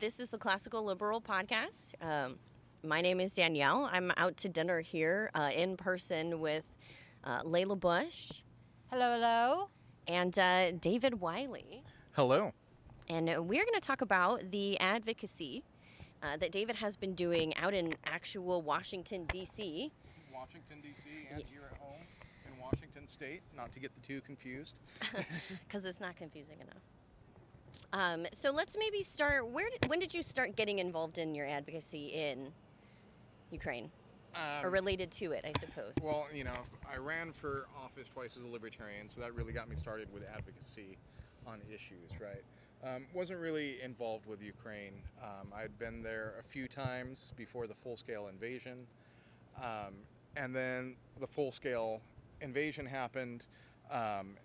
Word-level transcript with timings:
this 0.00 0.20
is 0.20 0.30
the 0.30 0.38
Classical 0.38 0.84
Liberal 0.84 1.20
Podcast. 1.20 1.94
Um, 2.00 2.38
my 2.84 3.00
name 3.00 3.20
is 3.20 3.32
Danielle. 3.32 3.88
I'm 3.92 4.12
out 4.16 4.36
to 4.38 4.48
dinner 4.48 4.80
here 4.80 5.30
uh, 5.34 5.50
in 5.54 5.76
person 5.76 6.40
with 6.40 6.64
uh, 7.24 7.42
Layla 7.42 7.78
Bush 7.78 8.42
Hello, 8.90 9.12
hello. 9.12 9.68
and 10.06 10.38
uh, 10.38 10.72
David 10.72 11.20
Wiley. 11.20 11.82
Hello. 12.12 12.52
And 13.08 13.28
uh, 13.28 13.42
we're 13.42 13.64
going 13.64 13.74
to 13.74 13.80
talk 13.80 14.00
about 14.00 14.50
the 14.50 14.78
advocacy 14.78 15.64
uh, 16.22 16.36
that 16.36 16.52
David 16.52 16.76
has 16.76 16.96
been 16.96 17.14
doing 17.14 17.56
out 17.56 17.74
in 17.74 17.94
actual 18.06 18.62
Washington, 18.62 19.26
D.C. 19.32 19.90
Washington, 20.32 20.78
D.C., 20.80 21.08
and 21.32 21.42
here 21.50 21.62
at 21.72 21.78
home 21.78 22.00
in 22.46 22.62
Washington 22.62 23.06
State, 23.06 23.42
not 23.56 23.72
to 23.72 23.80
get 23.80 23.92
the 23.94 24.06
two 24.06 24.20
confused. 24.20 24.78
because 25.66 25.84
it's 25.84 26.00
not 26.00 26.16
confusing 26.16 26.60
enough. 26.60 26.82
Um, 27.92 28.26
so 28.32 28.50
let's 28.50 28.76
maybe 28.78 29.02
start. 29.02 29.48
Where? 29.48 29.70
Did, 29.70 29.88
when 29.88 29.98
did 29.98 30.12
you 30.14 30.22
start 30.22 30.56
getting 30.56 30.78
involved 30.78 31.18
in 31.18 31.34
your 31.34 31.46
advocacy 31.46 32.08
in 32.08 32.48
Ukraine, 33.50 33.90
or 34.62 34.70
related 34.70 35.10
to 35.12 35.32
it? 35.32 35.44
I 35.44 35.58
suppose. 35.58 35.92
Well, 36.02 36.26
you 36.34 36.44
know, 36.44 36.58
I 36.90 36.96
ran 36.96 37.32
for 37.32 37.66
office 37.82 38.08
twice 38.12 38.30
as 38.36 38.44
a 38.44 38.48
libertarian, 38.48 39.08
so 39.08 39.20
that 39.20 39.34
really 39.34 39.52
got 39.52 39.68
me 39.68 39.76
started 39.76 40.12
with 40.12 40.22
advocacy 40.24 40.98
on 41.46 41.60
issues, 41.72 42.10
right? 42.20 42.42
Um, 42.84 43.06
wasn't 43.12 43.40
really 43.40 43.80
involved 43.82 44.26
with 44.26 44.40
Ukraine. 44.40 44.92
Um, 45.22 45.52
I'd 45.56 45.76
been 45.78 46.02
there 46.02 46.34
a 46.38 46.44
few 46.44 46.68
times 46.68 47.32
before 47.36 47.66
the 47.66 47.74
full 47.74 47.96
scale 47.96 48.28
invasion. 48.28 48.86
Um, 49.60 49.94
and 50.36 50.54
then 50.54 50.94
the 51.18 51.26
full 51.26 51.50
scale 51.50 52.00
invasion 52.40 52.86
happened. 52.86 53.46
Um, 53.90 54.36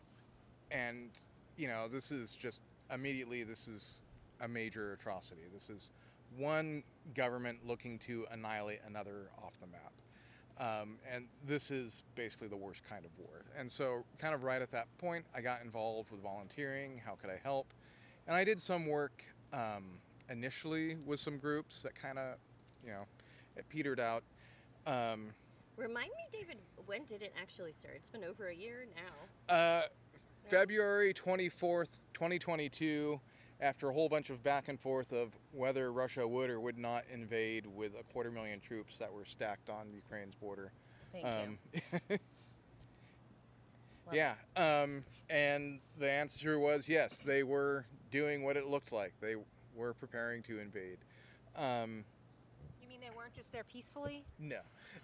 and, 0.72 1.10
you 1.58 1.68
know, 1.68 1.88
this 1.88 2.12
is 2.12 2.34
just 2.34 2.62
immediately, 2.92 3.44
this 3.44 3.68
is 3.68 4.02
a 4.42 4.48
major 4.48 4.94
atrocity. 4.94 5.44
This 5.54 5.70
is 5.70 5.90
one 6.38 6.84
government 7.14 7.60
looking 7.66 8.00
to 8.00 8.26
annihilate 8.32 8.80
another 8.88 9.30
off 9.44 9.54
the 9.60 9.68
map. 9.68 9.94
Um, 10.60 10.98
and 11.12 11.26
this 11.46 11.72
is 11.72 12.04
basically 12.16 12.48
the 12.48 12.58
worst 12.58 12.82
kind 12.88 13.06
of 13.06 13.12
war. 13.18 13.46
And 13.58 13.72
so, 13.72 14.04
kind 14.20 14.36
of 14.36 14.44
right 14.44 14.62
at 14.62 14.72
that 14.72 14.88
point, 14.98 15.26
I 15.36 15.42
got 15.42 15.64
involved 15.64 16.12
with 16.12 16.22
volunteering. 16.22 17.02
How 17.04 17.16
could 17.16 17.30
I 17.30 17.40
help? 17.44 17.74
And 18.28 18.36
I 18.36 18.44
did 18.44 18.62
some 18.62 18.86
work 18.86 19.24
um, 19.52 20.00
initially 20.30 20.96
with 21.06 21.20
some 21.20 21.38
groups 21.38 21.82
that 21.82 21.96
kind 21.96 22.20
of, 22.20 22.36
you 22.84 22.92
know, 22.92 23.06
it 23.58 23.68
petered 23.68 24.00
out. 24.00 24.24
Um, 24.86 25.30
Remind 25.76 26.10
me, 26.10 26.28
David. 26.32 26.58
When 26.86 27.04
did 27.06 27.24
it 27.24 27.34
actually 27.42 27.72
start? 27.72 27.96
It's 27.98 28.10
been 28.10 28.24
over 28.24 28.48
a 28.48 28.56
year 28.56 28.86
now. 28.96 29.54
Uh, 29.54 29.82
February 30.50 31.14
24th, 31.14 32.04
2022, 32.14 33.20
after 33.62 33.90
a 33.90 33.94
whole 33.94 34.10
bunch 34.10 34.30
of 34.30 34.44
back 34.44 34.68
and 34.68 34.80
forth 34.80 35.12
of 35.12 35.30
whether 35.52 35.92
Russia 35.92 36.28
would 36.28 36.50
or 36.50 36.60
would 36.60 36.78
not 36.78 37.04
invade 37.12 37.66
with 37.66 37.94
a 38.00 38.04
quarter 38.12 38.30
million 38.32 38.60
troops 38.60 38.98
that 39.00 39.12
were 39.12 39.26
stacked 39.26 39.70
on 39.70 39.92
Ukraine's 39.94 40.36
border. 40.36 40.72
Thank 41.12 41.26
Um, 41.26 41.58
you. 42.10 42.18
Yeah, 44.12 44.34
um, 44.58 45.04
and 45.30 45.80
the 45.98 46.12
answer 46.12 46.60
was 46.60 46.90
yes, 46.90 47.22
they 47.26 47.44
were 47.44 47.86
doing 48.12 48.44
what 48.44 48.58
it 48.58 48.66
looked 48.66 48.92
like. 48.92 49.14
They 49.22 49.36
were 49.76 49.94
preparing 49.94 50.44
to 50.44 50.60
invade. 50.60 50.98
Um, 51.56 52.04
You 52.82 52.90
mean 52.90 53.00
they 53.00 53.16
weren't 53.16 53.34
just 53.34 53.52
there 53.54 53.64
peacefully? 53.64 54.26
No. 54.40 54.60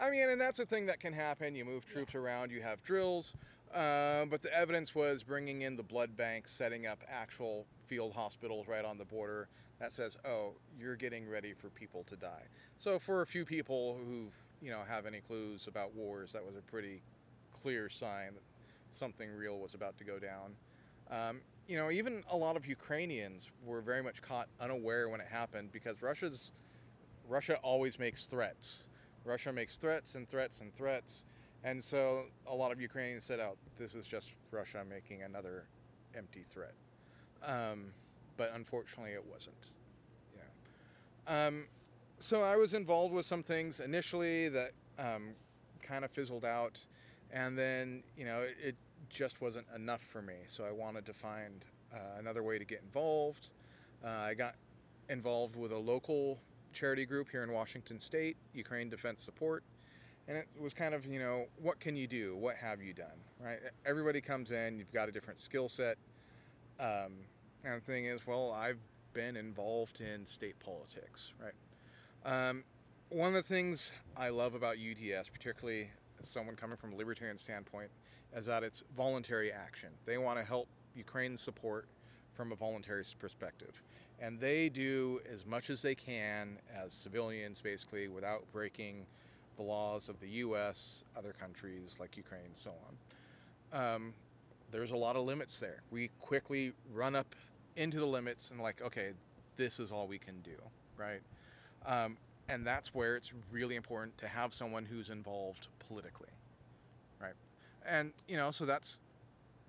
I 0.00 0.10
mean, 0.10 0.28
and 0.28 0.40
that's 0.40 0.58
a 0.58 0.66
thing 0.66 0.86
that 0.86 0.98
can 1.00 1.12
happen. 1.12 1.54
You 1.54 1.64
move 1.64 1.84
troops 1.84 2.14
around, 2.14 2.50
you 2.50 2.62
have 2.62 2.82
drills, 2.82 3.34
um, 3.72 4.28
but 4.28 4.42
the 4.42 4.52
evidence 4.56 4.94
was 4.94 5.22
bringing 5.22 5.62
in 5.62 5.76
the 5.76 5.82
blood 5.82 6.16
bank, 6.16 6.46
setting 6.46 6.86
up 6.86 7.02
actual 7.10 7.66
field 7.86 8.12
hospitals 8.12 8.68
right 8.68 8.84
on 8.84 8.98
the 8.98 9.04
border. 9.04 9.48
That 9.80 9.92
says, 9.92 10.16
oh, 10.24 10.52
you're 10.78 10.96
getting 10.96 11.28
ready 11.28 11.52
for 11.52 11.68
people 11.70 12.04
to 12.04 12.16
die. 12.16 12.44
So 12.78 12.98
for 12.98 13.22
a 13.22 13.26
few 13.26 13.44
people 13.44 13.98
who, 14.06 14.28
you 14.62 14.70
know, 14.70 14.80
have 14.88 15.04
any 15.04 15.20
clues 15.20 15.66
about 15.66 15.94
wars, 15.94 16.32
that 16.32 16.44
was 16.44 16.54
a 16.56 16.62
pretty 16.62 17.02
clear 17.52 17.88
sign 17.88 18.34
that 18.34 18.42
something 18.92 19.30
real 19.30 19.58
was 19.58 19.74
about 19.74 19.98
to 19.98 20.04
go 20.04 20.18
down. 20.18 20.54
Um, 21.10 21.40
you 21.66 21.76
know, 21.76 21.90
even 21.90 22.22
a 22.30 22.36
lot 22.36 22.56
of 22.56 22.66
Ukrainians 22.66 23.50
were 23.64 23.80
very 23.80 24.02
much 24.02 24.22
caught 24.22 24.48
unaware 24.60 25.08
when 25.08 25.20
it 25.20 25.26
happened 25.26 25.72
because 25.72 26.02
Russia's 26.02 26.52
Russia 27.28 27.58
always 27.62 27.98
makes 27.98 28.26
threats. 28.26 28.88
Russia 29.24 29.52
makes 29.52 29.76
threats 29.76 30.14
and 30.14 30.28
threats 30.28 30.60
and 30.60 30.74
threats. 30.76 31.24
And 31.64 31.82
so 31.82 32.24
a 32.46 32.54
lot 32.54 32.72
of 32.72 32.80
Ukrainians 32.80 33.24
said, 33.24 33.40
oh, 33.40 33.56
this 33.78 33.94
is 33.94 34.06
just 34.06 34.28
Russia 34.50 34.84
making 34.88 35.22
another 35.22 35.64
empty 36.16 36.44
threat. 36.52 36.74
Um, 37.42 37.86
but 38.36 38.52
unfortunately, 38.54 39.12
it 39.12 39.24
wasn't. 39.24 39.56
Know. 40.36 41.34
um, 41.34 41.66
so 42.18 42.42
I 42.42 42.56
was 42.56 42.74
involved 42.74 43.14
with 43.14 43.24
some 43.24 43.42
things 43.42 43.80
initially 43.80 44.48
that 44.50 44.72
um, 44.98 45.30
kind 45.82 46.04
of 46.04 46.10
fizzled 46.10 46.44
out. 46.44 46.84
And 47.32 47.58
then, 47.58 48.02
you 48.16 48.26
know, 48.26 48.40
it, 48.40 48.56
it 48.62 48.76
just 49.08 49.40
wasn't 49.40 49.66
enough 49.74 50.02
for 50.02 50.20
me. 50.20 50.34
So 50.46 50.64
I 50.64 50.70
wanted 50.70 51.06
to 51.06 51.14
find 51.14 51.64
uh, 51.92 52.18
another 52.18 52.42
way 52.42 52.58
to 52.58 52.64
get 52.64 52.82
involved. 52.82 53.50
Uh, 54.04 54.08
I 54.08 54.34
got 54.34 54.56
involved 55.08 55.56
with 55.56 55.72
a 55.72 55.78
local 55.78 56.38
charity 56.72 57.06
group 57.06 57.30
here 57.30 57.42
in 57.42 57.52
Washington 57.52 57.98
State, 57.98 58.36
Ukraine 58.52 58.90
Defense 58.90 59.22
Support. 59.22 59.62
And 60.26 60.38
it 60.38 60.46
was 60.58 60.72
kind 60.72 60.94
of, 60.94 61.04
you 61.04 61.18
know, 61.18 61.46
what 61.60 61.80
can 61.80 61.96
you 61.96 62.06
do? 62.06 62.36
What 62.36 62.56
have 62.56 62.82
you 62.82 62.92
done? 62.94 63.20
Right? 63.38 63.58
Everybody 63.84 64.20
comes 64.20 64.50
in, 64.50 64.78
you've 64.78 64.92
got 64.92 65.08
a 65.08 65.12
different 65.12 65.38
skill 65.38 65.68
set. 65.68 65.96
Um, 66.80 67.12
and 67.64 67.76
the 67.76 67.84
thing 67.84 68.06
is, 68.06 68.26
well, 68.26 68.52
I've 68.52 68.78
been 69.12 69.36
involved 69.36 70.00
in 70.00 70.24
state 70.26 70.58
politics, 70.60 71.32
right? 71.40 72.48
Um, 72.48 72.64
one 73.10 73.28
of 73.28 73.34
the 73.34 73.42
things 73.42 73.92
I 74.16 74.30
love 74.30 74.54
about 74.54 74.76
UDS, 74.76 75.28
particularly 75.28 75.90
someone 76.22 76.56
coming 76.56 76.76
from 76.76 76.92
a 76.92 76.96
libertarian 76.96 77.38
standpoint, 77.38 77.90
is 78.34 78.46
that 78.46 78.62
it's 78.62 78.82
voluntary 78.96 79.52
action. 79.52 79.90
They 80.06 80.18
want 80.18 80.38
to 80.38 80.44
help 80.44 80.68
Ukraine 80.96 81.36
support 81.36 81.86
from 82.32 82.50
a 82.50 82.56
voluntary 82.56 83.04
perspective. 83.18 83.82
And 84.20 84.40
they 84.40 84.68
do 84.68 85.20
as 85.32 85.44
much 85.46 85.70
as 85.70 85.82
they 85.82 85.94
can 85.94 86.58
as 86.74 86.92
civilians, 86.92 87.60
basically, 87.60 88.08
without 88.08 88.44
breaking 88.52 89.06
the 89.56 89.62
laws 89.62 90.08
of 90.08 90.18
the 90.20 90.28
U.S., 90.28 91.04
other 91.16 91.34
countries 91.38 91.96
like 92.00 92.16
Ukraine, 92.16 92.54
so 92.54 92.72
on. 93.72 93.94
Um, 93.94 94.14
there's 94.70 94.90
a 94.92 94.96
lot 94.96 95.16
of 95.16 95.24
limits 95.24 95.58
there. 95.58 95.82
We 95.90 96.10
quickly 96.20 96.72
run 96.92 97.14
up 97.14 97.34
into 97.76 97.98
the 97.98 98.06
limits 98.06 98.50
and, 98.50 98.60
like, 98.60 98.82
okay, 98.82 99.12
this 99.56 99.78
is 99.78 99.92
all 99.92 100.06
we 100.06 100.18
can 100.18 100.40
do, 100.42 100.56
right? 100.96 101.20
Um, 101.86 102.16
and 102.48 102.66
that's 102.66 102.94
where 102.94 103.16
it's 103.16 103.32
really 103.50 103.76
important 103.76 104.16
to 104.18 104.28
have 104.28 104.52
someone 104.52 104.84
who's 104.84 105.10
involved 105.10 105.68
politically, 105.88 106.28
right? 107.20 107.34
And 107.86 108.12
you 108.28 108.36
know, 108.36 108.50
so 108.50 108.64
that's 108.64 109.00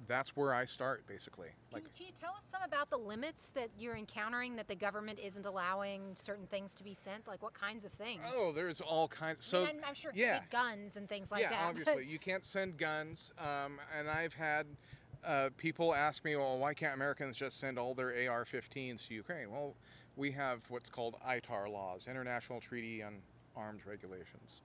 that's 0.07 0.35
where 0.35 0.53
I 0.53 0.65
start 0.65 1.05
basically. 1.07 1.47
Can, 1.69 1.81
Like, 1.81 1.95
can 1.95 2.05
you 2.05 2.11
tell 2.13 2.31
us 2.31 2.43
some 2.47 2.61
about 2.63 2.89
the 2.89 2.97
limits 2.97 3.51
that 3.51 3.69
you're 3.77 3.95
encountering 3.95 4.55
that 4.55 4.67
the 4.67 4.75
government 4.75 5.19
isn't 5.19 5.45
allowing 5.45 6.15
certain 6.15 6.47
things 6.47 6.73
to 6.75 6.83
be 6.83 6.93
sent? 6.93 7.27
Like 7.27 7.41
what 7.41 7.53
kinds 7.53 7.85
of 7.85 7.91
things? 7.91 8.21
oh, 8.33 8.51
there's 8.51 8.81
all 8.81 9.07
kinds. 9.07 9.45
So 9.45 9.63
I'm, 9.63 9.79
I'm 9.87 9.93
sure 9.93 10.11
yeah, 10.15 10.41
guns 10.51 10.97
and 10.97 11.07
things 11.09 11.31
like 11.31 11.41
yeah, 11.41 11.49
that. 11.49 11.69
obviously 11.69 11.93
but- 11.95 12.07
you 12.07 12.19
can't 12.19 12.45
send 12.45 12.77
guns. 12.77 13.31
Um, 13.39 13.79
and 13.97 14.09
I've 14.09 14.33
had 14.33 14.67
uh, 15.23 15.49
people 15.57 15.93
ask 15.93 16.23
me, 16.23 16.35
well, 16.35 16.57
why 16.57 16.73
can't 16.73 16.93
Americans 16.93 17.35
just 17.35 17.59
send 17.59 17.79
all 17.79 17.95
their 17.95 18.09
AR-15s 18.09 19.07
to 19.07 19.13
Ukraine? 19.13 19.49
Well, 19.51 19.75
we 20.15 20.31
have 20.31 20.61
what's 20.69 20.89
called 20.89 21.15
ITAR 21.27 21.69
laws, 21.69 22.07
International 22.09 22.61
Treaty 22.61 23.03
on 23.03 23.15
Arms 23.55 23.85
Regulations. 23.85 24.61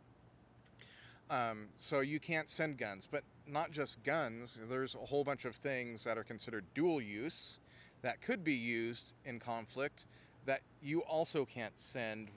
Um, 1.31 1.69
so 1.79 2.01
you 2.01 2.19
can't 2.19 2.49
send 2.51 2.77
guns, 2.77 3.09
but 3.11 3.23
not 3.47 3.71
just 3.71 4.03
guns. 4.03 4.59
There's 4.69 4.97
a 4.97 5.07
whole 5.07 5.23
bunch 5.23 5.45
of 5.45 5.55
things 5.55 6.03
that 6.05 6.19
are 6.19 6.25
considered 6.25 6.65
dual 6.75 7.01
use 7.01 7.61
that 8.03 8.21
could 8.21 8.43
be 8.43 8.55
used 8.55 9.15
in 9.25 9.39
conflict 9.39 10.07
that 10.45 10.63
you 10.83 11.01
also 11.03 11.45
can't 11.45 11.79
send 11.79 12.31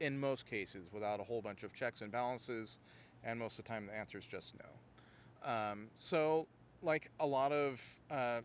in 0.00 0.18
most 0.18 0.46
cases 0.46 0.86
without 0.92 1.20
a 1.20 1.22
whole 1.22 1.42
bunch 1.42 1.62
of 1.62 1.74
checks 1.74 2.00
and 2.00 2.10
balances. 2.10 2.78
And 3.24 3.38
most 3.38 3.58
of 3.58 3.64
the 3.64 3.68
time, 3.68 3.86
the 3.86 3.94
answer 3.94 4.16
is 4.16 4.24
just 4.24 4.54
no. 4.54 5.50
Um, 5.50 5.88
so, 5.96 6.46
like 6.82 7.10
a 7.20 7.26
lot 7.26 7.52
of 7.52 7.82
uh, 8.10 8.40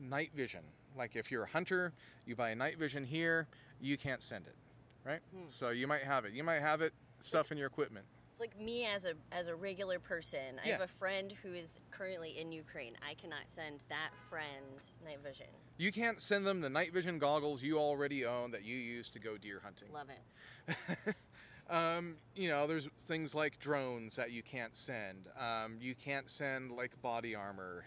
night 0.00 0.30
vision, 0.34 0.62
like 0.96 1.14
if 1.14 1.30
you're 1.30 1.44
a 1.44 1.48
hunter, 1.48 1.92
you 2.26 2.34
buy 2.34 2.50
a 2.50 2.54
night 2.56 2.78
vision 2.78 3.04
here, 3.04 3.46
you 3.80 3.96
can't 3.96 4.22
send 4.22 4.46
it, 4.46 4.56
right? 5.04 5.20
So 5.48 5.68
you 5.68 5.86
might 5.86 6.02
have 6.02 6.24
it. 6.24 6.32
You 6.32 6.42
might 6.42 6.60
have 6.60 6.80
it 6.80 6.92
stuff 7.20 7.52
in 7.52 7.58
your 7.58 7.68
equipment. 7.68 8.04
Like 8.40 8.58
me 8.58 8.86
as 8.86 9.04
a 9.04 9.12
as 9.32 9.48
a 9.48 9.54
regular 9.54 9.98
person. 9.98 10.58
I 10.64 10.68
have 10.68 10.80
a 10.80 10.88
friend 10.88 11.32
who 11.42 11.52
is 11.52 11.78
currently 11.90 12.38
in 12.38 12.50
Ukraine. 12.50 12.94
I 13.06 13.12
cannot 13.14 13.42
send 13.48 13.84
that 13.90 14.10
friend 14.30 14.80
night 15.04 15.18
vision. 15.22 15.46
You 15.76 15.92
can't 15.92 16.20
send 16.22 16.46
them 16.46 16.62
the 16.62 16.70
night 16.70 16.92
vision 16.92 17.18
goggles 17.18 17.62
you 17.62 17.78
already 17.78 18.24
own 18.24 18.50
that 18.52 18.64
you 18.64 18.76
use 18.76 19.10
to 19.10 19.18
go 19.18 19.36
deer 19.36 19.60
hunting. 19.62 19.92
Love 19.92 20.08
it. 20.08 21.14
Um, 21.70 22.16
you 22.34 22.48
know, 22.48 22.66
there's 22.66 22.88
things 23.02 23.32
like 23.32 23.60
drones 23.60 24.16
that 24.16 24.32
you 24.32 24.42
can't 24.42 24.76
send. 24.76 25.28
Um, 25.38 25.76
you 25.80 25.94
can't 25.94 26.28
send 26.28 26.72
like 26.72 27.00
body 27.00 27.36
armor. 27.36 27.84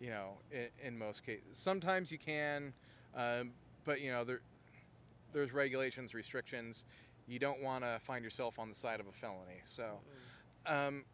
You 0.00 0.08
know, 0.08 0.38
in, 0.50 0.68
in 0.82 0.98
most 0.98 1.24
cases, 1.24 1.44
sometimes 1.52 2.10
you 2.10 2.16
can. 2.16 2.72
Um, 3.14 3.52
but 3.84 4.00
you 4.00 4.10
know, 4.10 4.24
there 4.24 4.40
there's 5.34 5.52
regulations, 5.52 6.14
restrictions. 6.14 6.84
You 7.30 7.38
don't 7.38 7.62
want 7.62 7.84
to 7.84 8.00
find 8.04 8.24
yourself 8.24 8.58
on 8.58 8.68
the 8.68 8.74
side 8.74 8.98
of 8.98 9.06
a 9.06 9.12
felony. 9.12 9.62
So, 9.64 10.00
um, 10.66 11.04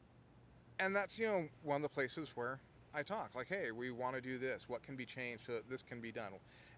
and 0.81 0.97
that's 0.97 1.19
you 1.19 1.27
know 1.27 1.49
one 1.63 1.77
of 1.77 1.83
the 1.83 1.89
places 1.89 2.31
where 2.35 2.59
I 2.95 3.03
talk 3.03 3.35
like, 3.35 3.49
hey, 3.49 3.71
we 3.71 3.91
want 3.91 4.15
to 4.17 4.23
do 4.23 4.39
this. 4.39 4.65
What 4.67 4.83
can 4.83 4.97
be 4.97 5.05
changed 5.05 5.45
so 5.47 5.53
that 5.53 5.69
this 5.69 5.83
can 5.83 6.01
be 6.01 6.11
done? 6.11 6.33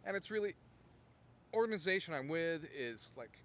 And 0.04 0.16
it's 0.16 0.30
really 0.30 0.54
organization 1.54 2.14
I'm 2.14 2.28
with 2.28 2.68
is 2.76 3.10
like 3.16 3.38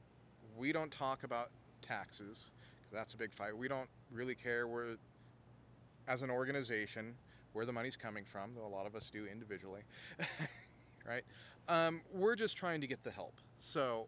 we 0.57 0.71
don't 0.71 0.91
talk 0.91 1.23
about 1.23 1.51
taxes. 1.81 2.49
That's 2.91 3.13
a 3.13 3.17
big 3.17 3.33
fight. 3.33 3.55
We 3.55 3.67
don't 3.67 3.89
really 4.11 4.35
care 4.35 4.67
where, 4.67 4.97
as 6.07 6.21
an 6.21 6.29
organization, 6.29 7.15
where 7.53 7.65
the 7.65 7.71
money's 7.71 7.95
coming 7.95 8.23
from, 8.25 8.53
though 8.55 8.65
a 8.65 8.67
lot 8.67 8.85
of 8.85 8.95
us 8.95 9.09
do 9.11 9.25
individually, 9.25 9.81
right? 11.07 11.23
Um, 11.67 12.01
we're 12.11 12.35
just 12.35 12.57
trying 12.57 12.81
to 12.81 12.87
get 12.87 13.03
the 13.03 13.11
help. 13.11 13.35
So 13.59 14.07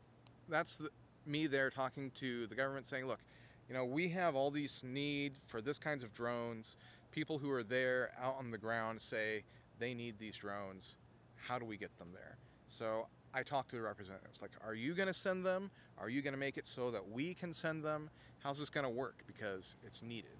that's 0.49 0.77
the, 0.77 0.89
me 1.25 1.47
there 1.47 1.69
talking 1.69 2.11
to 2.11 2.47
the 2.47 2.55
government 2.55 2.87
saying, 2.87 3.05
look, 3.05 3.19
you 3.67 3.75
know, 3.75 3.85
we 3.85 4.07
have 4.09 4.35
all 4.35 4.51
these 4.51 4.81
need 4.83 5.33
for 5.47 5.61
this 5.61 5.77
kinds 5.77 6.03
of 6.03 6.13
drones. 6.13 6.75
People 7.11 7.37
who 7.37 7.49
are 7.51 7.63
there 7.63 8.11
out 8.21 8.35
on 8.37 8.51
the 8.51 8.57
ground 8.57 9.01
say 9.01 9.43
they 9.79 9.93
need 9.93 10.15
these 10.19 10.37
drones. 10.37 10.95
How 11.35 11.57
do 11.57 11.65
we 11.65 11.77
get 11.77 11.97
them 11.97 12.09
there? 12.13 12.37
So 12.69 13.07
I 13.33 13.43
talked 13.43 13.69
to 13.71 13.75
the 13.75 13.81
representatives 13.81 14.39
like, 14.41 14.51
are 14.65 14.75
you 14.75 14.93
going 14.93 15.07
to 15.07 15.13
send 15.13 15.45
them? 15.45 15.71
Are 15.97 16.09
you 16.09 16.21
going 16.21 16.33
to 16.33 16.39
make 16.39 16.57
it 16.57 16.67
so 16.67 16.91
that 16.91 17.09
we 17.09 17.33
can 17.33 17.53
send 17.53 17.83
them? 17.83 18.09
How's 18.43 18.59
this 18.59 18.69
going 18.69 18.83
to 18.83 18.89
work? 18.89 19.23
Because 19.25 19.75
it's 19.85 20.03
needed, 20.03 20.37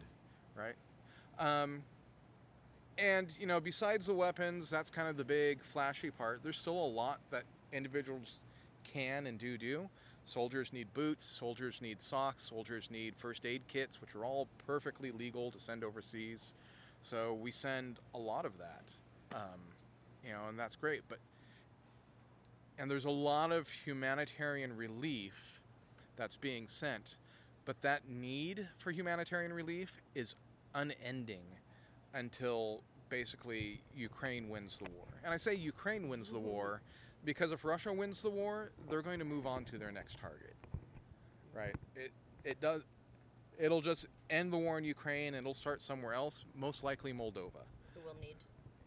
right? 0.56 0.76
Um, 1.40 1.82
and, 2.98 3.28
you 3.40 3.48
know, 3.48 3.60
besides 3.60 4.06
the 4.06 4.14
weapons, 4.14 4.70
that's 4.70 4.90
kind 4.90 5.10
of 5.10 5.18
the 5.18 5.24
big 5.24 5.64
flashy 5.64 6.12
part. 6.12 6.42
There's 6.44 6.58
still 6.58 6.80
a 6.80 6.88
lot 6.88 7.20
that 7.32 7.44
individuals 7.74 8.42
can 8.84 9.28
and 9.28 9.38
do 9.38 9.58
do. 9.58 9.90
Soldiers 10.26 10.74
need 10.74 10.92
boots, 10.94 11.24
soldiers 11.24 11.80
need 11.82 12.02
socks, 12.02 12.50
soldiers 12.50 12.90
need 12.90 13.16
first 13.16 13.46
aid 13.46 13.62
kits, 13.68 14.02
which 14.02 14.16
are 14.16 14.26
all 14.26 14.48
perfectly 14.66 15.12
legal 15.12 15.52
to 15.52 15.60
send 15.60 15.84
overseas. 15.84 16.56
So 17.04 17.36
we 17.36 17.52
send 17.52 18.00
a 18.16 18.18
lot 18.18 18.46
of 18.46 18.54
that, 18.58 18.84
um, 19.36 19.60
you 20.26 20.32
know, 20.32 20.50
and 20.50 20.58
that's 20.58 20.76
great. 20.76 21.02
But 21.08 21.20
and 22.78 22.90
there's 22.90 23.06
a 23.06 23.10
lot 23.10 23.52
of 23.52 23.70
humanitarian 23.70 24.76
relief 24.76 25.62
that's 26.18 26.36
being 26.36 26.68
sent, 26.68 27.18
but 27.66 27.80
that 27.84 28.02
need 28.10 28.68
for 28.80 28.92
humanitarian 28.92 29.54
relief 29.54 29.92
is 30.16 30.36
unending 30.74 31.46
until 32.14 32.82
basically 33.10 33.80
Ukraine 33.96 34.50
wins 34.50 34.80
the 34.80 34.90
war. 34.90 35.06
And 35.24 35.34
I 35.34 35.38
say 35.38 35.54
Ukraine 35.54 36.10
wins 36.10 36.32
the 36.32 36.40
war 36.40 36.82
because 37.26 37.52
if 37.52 37.66
Russia 37.66 37.92
wins 37.92 38.22
the 38.22 38.30
war, 38.30 38.72
they're 38.90 39.02
going 39.02 39.20
to 39.20 39.26
move 39.26 39.46
on 39.48 39.66
to 39.66 39.78
their 39.78 39.92
next 39.92 40.18
target. 40.20 40.54
Right? 41.54 41.76
It 41.96 42.12
it 42.44 42.62
does 42.62 42.84
it'll 43.60 43.82
just 43.82 44.06
end 44.30 44.52
the 44.52 44.58
war 44.58 44.78
in 44.78 44.84
Ukraine 44.84 45.34
and 45.34 45.38
it'll 45.38 45.54
start 45.54 45.82
somewhere 45.82 46.14
else, 46.14 46.46
most 46.56 46.84
likely 46.84 47.14
Moldova. 47.14 47.64
Who 47.94 48.02
will 48.06 48.18
need 48.22 48.36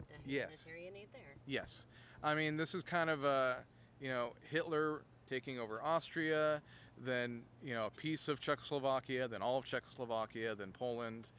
the 0.07 0.31
Yes. 0.31 0.63
humanitarian 0.63 0.95
aid 0.95 1.07
there. 1.11 1.35
Yes. 1.47 1.85
I 2.23 2.35
mean, 2.35 2.57
this 2.57 2.75
is 2.75 2.83
kind 2.83 3.09
of 3.09 3.23
a, 3.23 3.57
you 3.99 4.09
know, 4.09 4.33
Hitler 4.49 5.01
taking 5.29 5.59
over 5.59 5.81
Austria, 5.81 6.61
then, 6.97 7.43
you 7.63 7.73
know, 7.73 7.85
a 7.87 7.89
piece 7.89 8.27
of 8.27 8.39
Czechoslovakia, 8.39 9.27
then 9.27 9.41
all 9.41 9.57
of 9.57 9.65
Czechoslovakia, 9.65 10.53
then 10.55 10.71
Poland. 10.71 11.29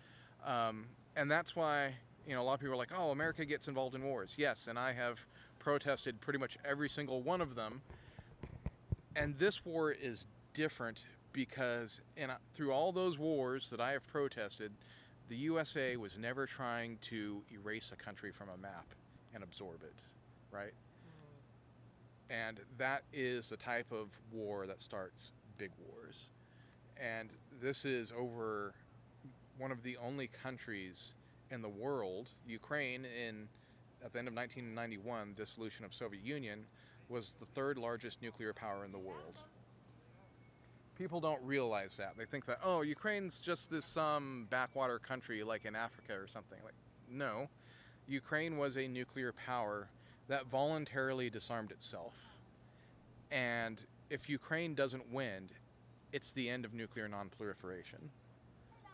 Um, 0.45 0.87
and 1.17 1.31
that's 1.31 1.55
why, 1.55 1.95
you 2.27 2.35
know, 2.35 2.43
a 2.43 2.45
lot 2.45 2.55
of 2.55 2.61
people 2.61 2.75
are 2.75 2.79
like, 2.79 2.93
oh, 2.97 3.11
America 3.11 3.45
gets 3.45 3.69
involved 3.69 3.95
in 3.95 4.03
wars. 4.03 4.35
Yes, 4.37 4.67
and 4.69 4.79
I 4.79 4.93
have 4.93 5.25
protested 5.61 6.21
pretty 6.21 6.41
much 6.41 6.59
every 6.65 6.89
single 6.89 7.23
one 7.23 7.41
of 7.41 7.55
them. 7.55 7.81
And 9.15 9.39
this 9.39 9.65
war 9.65 9.93
is 9.93 10.27
different 10.55 11.05
because 11.33 12.01
in, 12.17 12.31
through 12.55 12.73
all 12.73 12.91
those 12.91 13.19
wars 13.19 13.71
that 13.71 13.81
I 13.81 13.93
have 13.93 14.07
protested, 14.09 14.73
the 15.29 15.37
USA 15.37 15.97
was 15.97 16.19
never 16.19 16.47
trying 16.47 16.99
to 17.03 17.43
erase 17.53 17.93
a 17.93 17.97
country 17.97 18.33
from 18.33 18.49
a 18.49 18.57
map 18.57 18.87
and 19.33 19.45
absorb 19.45 19.83
it, 19.85 20.03
right? 20.51 20.73
Mm-hmm. 20.73 22.33
And 22.33 22.61
that 22.79 23.05
is 23.13 23.49
the 23.49 23.57
type 23.57 23.93
of 23.93 24.09
war 24.33 24.67
that 24.67 24.83
starts 24.83 25.31
big 25.57 25.71
wars. 25.79 26.31
And 26.97 27.31
this 27.63 27.85
is 27.85 28.13
over 28.17 28.75
one 29.57 29.71
of 29.71 29.83
the 29.83 29.97
only 29.99 30.27
countries 30.27 31.13
in 31.51 31.63
the 31.63 31.69
world, 31.69 32.31
Ukraine, 32.47 33.05
in 33.05 33.49
at 34.05 34.13
the 34.13 34.19
end 34.19 34.29
of 34.29 34.35
1991, 34.35 35.35
dissolution 35.37 35.85
of 35.85 35.95
Soviet 35.95 36.25
Union, 36.25 36.65
was 37.09 37.37
the 37.41 37.47
third 37.47 37.77
largest 37.77 38.23
nuclear 38.23 38.53
power 38.53 38.85
in 38.85 38.93
the 38.93 38.99
world. 38.99 39.39
People 40.97 41.21
don't 41.21 41.43
realize 41.43 41.97
that. 41.97 42.17
They 42.17 42.25
think 42.25 42.47
that 42.47 42.61
oh, 42.63 42.83
Ukraine's 42.83 43.41
just 43.41 43.71
this 43.71 43.87
some 43.87 44.47
backwater 44.51 44.99
country 44.99 45.43
like 45.43 45.65
in 45.65 45.75
Africa 45.75 46.13
or 46.13 46.27
something. 46.29 46.59
Like 46.63 46.75
no, 47.11 47.49
Ukraine 48.07 48.59
was 48.59 48.77
a 48.77 48.87
nuclear 48.87 49.33
power 49.33 49.89
that 50.29 50.47
voluntarily 50.47 51.31
disarmed 51.31 51.73
itself. 51.73 52.15
And 53.31 53.81
if 54.11 54.29
Ukraine 54.29 54.75
doesn't 54.75 55.11
win, 55.11 55.49
it's 56.13 56.33
the 56.33 56.49
end 56.49 56.65
of 56.65 56.75
nuclear 56.75 57.09
nonproliferation. 57.09 58.09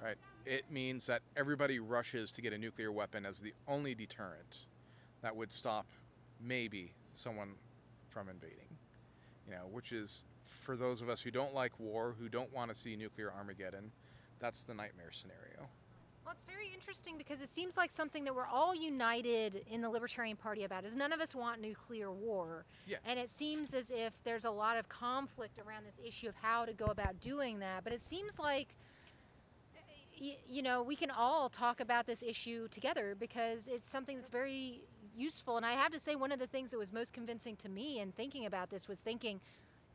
Right? 0.03 0.17
It 0.45 0.65
means 0.71 1.07
that 1.07 1.23
everybody 1.37 1.81
rushes 1.81 2.31
to 2.33 2.43
get 2.43 2.53
a 2.53 2.59
nuclear 2.59 2.93
weapon 2.93 3.27
as 3.27 3.41
the 3.41 3.55
only 3.67 3.95
deterrent 3.95 4.67
that 5.23 5.35
would 5.35 5.53
stop 5.53 5.87
maybe 6.41 6.93
someone 7.15 7.55
from 8.11 8.29
invading. 8.29 8.59
You 9.47 9.55
know, 9.55 9.69
which 9.71 9.93
is 9.93 10.25
for 10.63 10.77
those 10.77 11.01
of 11.01 11.09
us 11.09 11.21
who 11.21 11.31
don't 11.31 11.55
like 11.55 11.79
war, 11.79 12.15
who 12.19 12.29
don't 12.29 12.53
want 12.53 12.71
to 12.71 12.77
see 12.77 12.97
nuclear 12.97 13.33
Armageddon, 13.33 13.93
that's 14.41 14.63
the 14.65 14.75
nightmare 14.75 15.13
scenario. 15.13 15.69
Well, 16.25 16.35
it's 16.35 16.43
very 16.43 16.69
interesting 16.75 17.17
because 17.17 17.41
it 17.41 17.49
seems 17.49 17.77
like 17.77 17.93
something 17.93 18.25
that 18.25 18.35
we're 18.35 18.49
all 18.49 18.75
united 18.75 19.65
in 19.71 19.81
the 19.81 19.89
Libertarian 19.89 20.37
Party 20.37 20.65
about 20.65 20.85
is 20.85 20.97
none 20.97 21.13
of 21.13 21.21
us 21.21 21.37
want 21.37 21.61
nuclear 21.61 22.11
war. 22.11 22.65
Yeah. 22.85 22.97
And 23.07 23.17
it 23.17 23.31
seems 23.31 23.73
as 23.75 23.93
if 23.93 24.13
there's 24.25 24.45
a 24.45 24.51
lot 24.51 24.77
of 24.77 24.89
conflict 24.89 25.61
around 25.65 25.85
this 25.87 26.01
issue 26.05 26.29
of 26.29 26.35
how 26.35 26.65
to 26.65 26.73
go 26.73 26.87
about 26.87 27.21
doing 27.21 27.61
that. 27.61 27.85
But 27.85 27.93
it 27.93 28.05
seems 28.05 28.41
like, 28.41 28.75
you 30.19 30.63
know, 30.63 30.83
we 30.83 30.97
can 30.97 31.13
all 31.13 31.49
talk 31.49 31.79
about 31.79 32.09
this 32.09 32.25
issue 32.25 32.67
together 32.69 33.15
because 33.17 33.69
it's 33.69 33.89
something 33.89 34.17
that's 34.17 34.31
very 34.31 34.81
useful. 35.17 35.57
And 35.57 35.67
I 35.67 35.73
have 35.73 35.93
to 35.93 36.01
say, 36.01 36.17
one 36.17 36.33
of 36.33 36.39
the 36.39 36.47
things 36.47 36.71
that 36.71 36.79
was 36.79 36.93
most 36.93 37.13
convincing 37.13 37.57
to 37.57 37.69
me 37.69 38.01
in 38.01 38.13
thinking 38.13 38.47
about 38.47 38.71
this 38.71 38.89
was 38.89 39.01
thinking, 39.01 39.41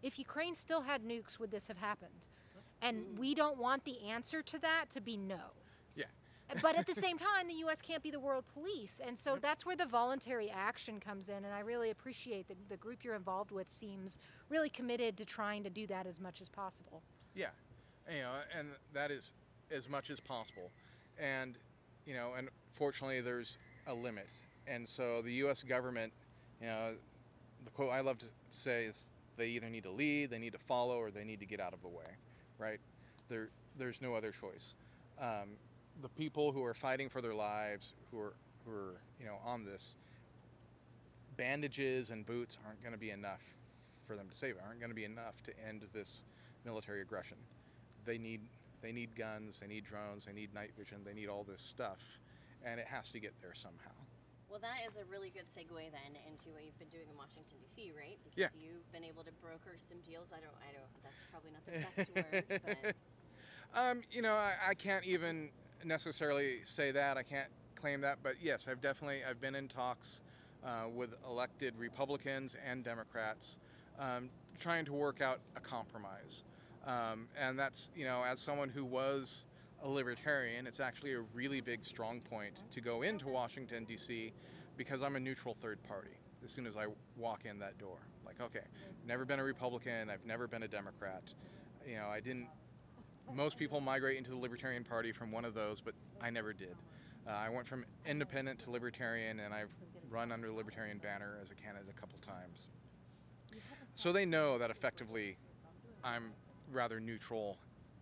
if 0.01 0.17
Ukraine 0.17 0.55
still 0.55 0.81
had 0.81 1.03
nukes, 1.03 1.39
would 1.39 1.51
this 1.51 1.67
have 1.67 1.77
happened? 1.77 2.27
And 2.81 3.03
hmm. 3.03 3.19
we 3.19 3.35
don't 3.35 3.57
want 3.57 3.85
the 3.85 3.99
answer 4.07 4.41
to 4.41 4.59
that 4.59 4.85
to 4.91 5.01
be 5.01 5.17
no 5.17 5.53
Yeah. 5.95 6.05
Uh, 6.49 6.59
but 6.61 6.75
at 6.75 6.87
the 6.87 6.95
same 7.01 7.17
time, 7.17 7.47
the 7.47 7.53
U.S. 7.55 7.81
can't 7.81 8.01
be 8.01 8.11
the 8.11 8.19
world 8.19 8.45
police, 8.53 8.99
and 9.05 9.17
so 9.17 9.37
that's 9.39 9.65
where 9.65 9.75
the 9.75 9.85
voluntary 9.85 10.49
action 10.49 10.99
comes 10.99 11.29
in. 11.29 11.35
And 11.35 11.53
I 11.53 11.59
really 11.59 11.91
appreciate 11.91 12.47
that 12.47 12.57
the 12.69 12.77
group 12.77 13.03
you're 13.03 13.15
involved 13.15 13.51
with 13.51 13.69
seems 13.69 14.17
really 14.49 14.69
committed 14.69 15.17
to 15.17 15.25
trying 15.25 15.63
to 15.63 15.69
do 15.69 15.85
that 15.87 16.07
as 16.07 16.19
much 16.19 16.41
as 16.41 16.49
possible. 16.49 17.03
Yeah, 17.35 17.47
you 18.09 18.19
know, 18.19 18.31
and 18.57 18.69
that 18.93 19.11
is 19.11 19.31
as 19.69 19.87
much 19.87 20.09
as 20.09 20.19
possible, 20.19 20.71
and 21.19 21.57
you 22.05 22.15
know, 22.15 22.33
and 22.37 22.49
fortunately, 22.73 23.21
there's 23.21 23.57
a 23.87 23.93
limit, 23.93 24.27
and 24.67 24.87
so 24.87 25.21
the 25.21 25.33
U.S. 25.33 25.63
government, 25.63 26.11
you 26.61 26.67
know, 26.67 26.93
the 27.63 27.71
quote 27.71 27.91
I 27.91 28.01
love 28.01 28.17
to 28.19 28.25
say 28.51 28.85
is 28.85 28.95
they 29.37 29.47
either 29.47 29.69
need 29.69 29.83
to 29.83 29.91
lead, 29.91 30.29
they 30.29 30.39
need 30.39 30.53
to 30.53 30.59
follow, 30.59 30.97
or 30.97 31.11
they 31.11 31.23
need 31.23 31.39
to 31.39 31.45
get 31.45 31.59
out 31.59 31.73
of 31.73 31.81
the 31.81 31.87
way, 31.87 32.05
right? 32.57 32.79
There, 33.29 33.49
there's 33.77 34.01
no 34.01 34.13
other 34.15 34.31
choice. 34.31 34.73
Um, 35.19 35.49
the 36.01 36.09
people 36.09 36.51
who 36.51 36.63
are 36.63 36.73
fighting 36.73 37.09
for 37.09 37.21
their 37.21 37.33
lives, 37.33 37.93
who 38.11 38.19
are 38.19 38.33
who 38.65 38.71
are 38.71 38.93
you 39.19 39.25
know 39.25 39.37
on 39.45 39.65
this, 39.65 39.95
bandages 41.37 42.09
and 42.09 42.25
boots 42.25 42.57
aren't 42.65 42.81
going 42.81 42.93
to 42.93 42.99
be 42.99 43.11
enough 43.11 43.41
for 44.07 44.15
them 44.15 44.27
to 44.29 44.35
save. 44.35 44.55
Aren't 44.65 44.79
going 44.79 44.89
to 44.89 44.95
be 44.95 45.05
enough 45.05 45.41
to 45.45 45.51
end 45.67 45.83
this 45.93 46.21
military 46.65 47.01
aggression. 47.01 47.37
They 48.05 48.17
need 48.17 48.41
they 48.81 48.91
need 48.91 49.15
guns, 49.15 49.59
they 49.59 49.67
need 49.67 49.85
drones, 49.85 50.25
they 50.25 50.33
need 50.33 50.53
night 50.53 50.71
vision, 50.77 50.97
they 51.05 51.13
need 51.13 51.27
all 51.27 51.43
this 51.43 51.61
stuff, 51.61 51.99
and 52.65 52.79
it 52.79 52.87
has 52.87 53.09
to 53.09 53.19
get 53.19 53.33
there 53.41 53.53
somehow. 53.53 53.91
Well, 54.51 54.59
that 54.59 54.83
is 54.85 54.97
a 54.97 55.05
really 55.07 55.31
good 55.31 55.47
segue 55.47 55.79
then 55.79 56.11
into 56.27 56.51
what 56.51 56.65
you've 56.67 56.77
been 56.77 56.91
doing 56.91 57.07
in 57.09 57.15
Washington 57.15 57.55
D.C., 57.63 57.93
right? 57.95 58.19
Because 58.21 58.51
Yeah. 58.51 58.59
you've 58.59 58.91
been 58.91 59.05
able 59.07 59.23
to 59.23 59.31
broker 59.39 59.79
some 59.79 60.01
deals. 60.01 60.33
I 60.35 60.43
don't, 60.43 60.55
I 60.59 60.75
don't. 60.75 60.91
That's 61.03 61.23
probably 61.31 61.51
not 61.55 61.63
the 61.63 61.79
best 61.79 62.11
word, 62.11 62.43
but 62.83 62.95
Um, 63.73 64.03
you 64.11 64.21
know, 64.21 64.33
I, 64.33 64.55
I 64.69 64.73
can't 64.73 65.05
even 65.05 65.51
necessarily 65.85 66.59
say 66.65 66.91
that. 66.91 67.17
I 67.17 67.23
can't 67.23 67.49
claim 67.75 68.01
that, 68.01 68.17
but 68.21 68.35
yes, 68.41 68.67
I've 68.67 68.81
definitely 68.81 69.23
I've 69.23 69.39
been 69.39 69.55
in 69.55 69.69
talks 69.69 70.21
uh, 70.65 70.89
with 70.93 71.13
elected 71.25 71.73
Republicans 71.77 72.55
and 72.67 72.83
Democrats, 72.83 73.57
um, 73.97 74.29
trying 74.59 74.83
to 74.85 74.93
work 74.93 75.21
out 75.21 75.39
a 75.55 75.61
compromise. 75.61 76.43
Um, 76.85 77.29
and 77.39 77.57
that's 77.57 77.89
you 77.95 78.03
know, 78.03 78.23
as 78.23 78.39
someone 78.41 78.69
who 78.69 78.83
was 78.83 79.45
a 79.83 79.89
libertarian, 79.89 80.67
it's 80.67 80.79
actually 80.79 81.13
a 81.13 81.21
really 81.33 81.61
big 81.61 81.83
strong 81.83 82.21
point 82.21 82.53
to 82.71 82.81
go 82.81 83.01
into 83.01 83.27
Washington 83.27 83.85
D.C. 83.85 84.31
because 84.77 85.01
I'm 85.01 85.15
a 85.15 85.19
neutral 85.19 85.55
third 85.61 85.81
party. 85.83 86.11
as 86.43 86.51
soon 86.51 86.65
as 86.65 86.75
I 86.77 86.85
walk 87.17 87.45
in 87.45 87.59
that 87.59 87.77
door. 87.77 87.97
Like, 88.25 88.41
okay, 88.41 88.65
never 89.05 89.25
been 89.25 89.39
a 89.39 89.43
Republican, 89.43 90.09
I've 90.09 90.25
never 90.25 90.47
been 90.47 90.63
a 90.63 90.67
Democrat. 90.67 91.23
You 91.87 91.95
know, 91.95 92.07
I 92.07 92.19
didn't. 92.19 92.47
Most 93.33 93.57
people 93.57 93.79
migrate 93.79 94.17
into 94.17 94.31
the 94.31 94.37
Libertarian 94.37 94.83
Party 94.83 95.11
from 95.11 95.31
one 95.31 95.45
of 95.45 95.53
those, 95.53 95.79
but 95.79 95.93
I 96.21 96.29
never 96.29 96.53
did. 96.53 96.75
Uh, 97.27 97.31
I 97.31 97.49
went 97.49 97.67
from 97.67 97.85
independent 98.05 98.59
to 98.59 98.71
libertarian, 98.71 99.39
and 99.39 99.53
I've 99.53 99.69
run 100.09 100.31
under 100.31 100.47
the 100.47 100.53
Libertarian 100.53 100.97
banner 100.97 101.37
as 101.41 101.49
a 101.51 101.55
candidate 101.55 101.93
a 101.95 101.99
couple 101.99 102.19
times. 102.19 102.67
So 103.95 104.11
they 104.11 104.25
know 104.25 104.57
that 104.57 104.71
effectively 104.71 105.37
I'm 106.03 106.31
rather 106.71 106.99
neutral 106.99 107.57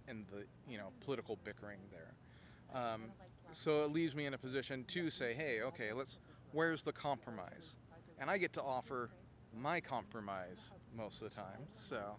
in 0.09 0.25
the 0.31 0.43
you 0.69 0.77
know 0.77 0.89
political 1.03 1.37
bickering 1.43 1.79
there. 1.91 2.81
Um, 2.81 3.03
so 3.51 3.83
it 3.83 3.91
leaves 3.91 4.15
me 4.15 4.25
in 4.25 4.33
a 4.33 4.37
position 4.37 4.83
to 4.89 5.09
say, 5.09 5.33
hey, 5.33 5.61
okay, 5.61 5.93
let's 5.93 6.17
where's 6.51 6.83
the 6.83 6.91
compromise? 6.91 7.75
And 8.19 8.29
I 8.29 8.37
get 8.37 8.53
to 8.53 8.61
offer 8.61 9.09
my 9.57 9.79
compromise 9.79 10.71
most 10.95 11.21
of 11.21 11.29
the 11.29 11.35
time. 11.35 11.59
So. 11.73 12.17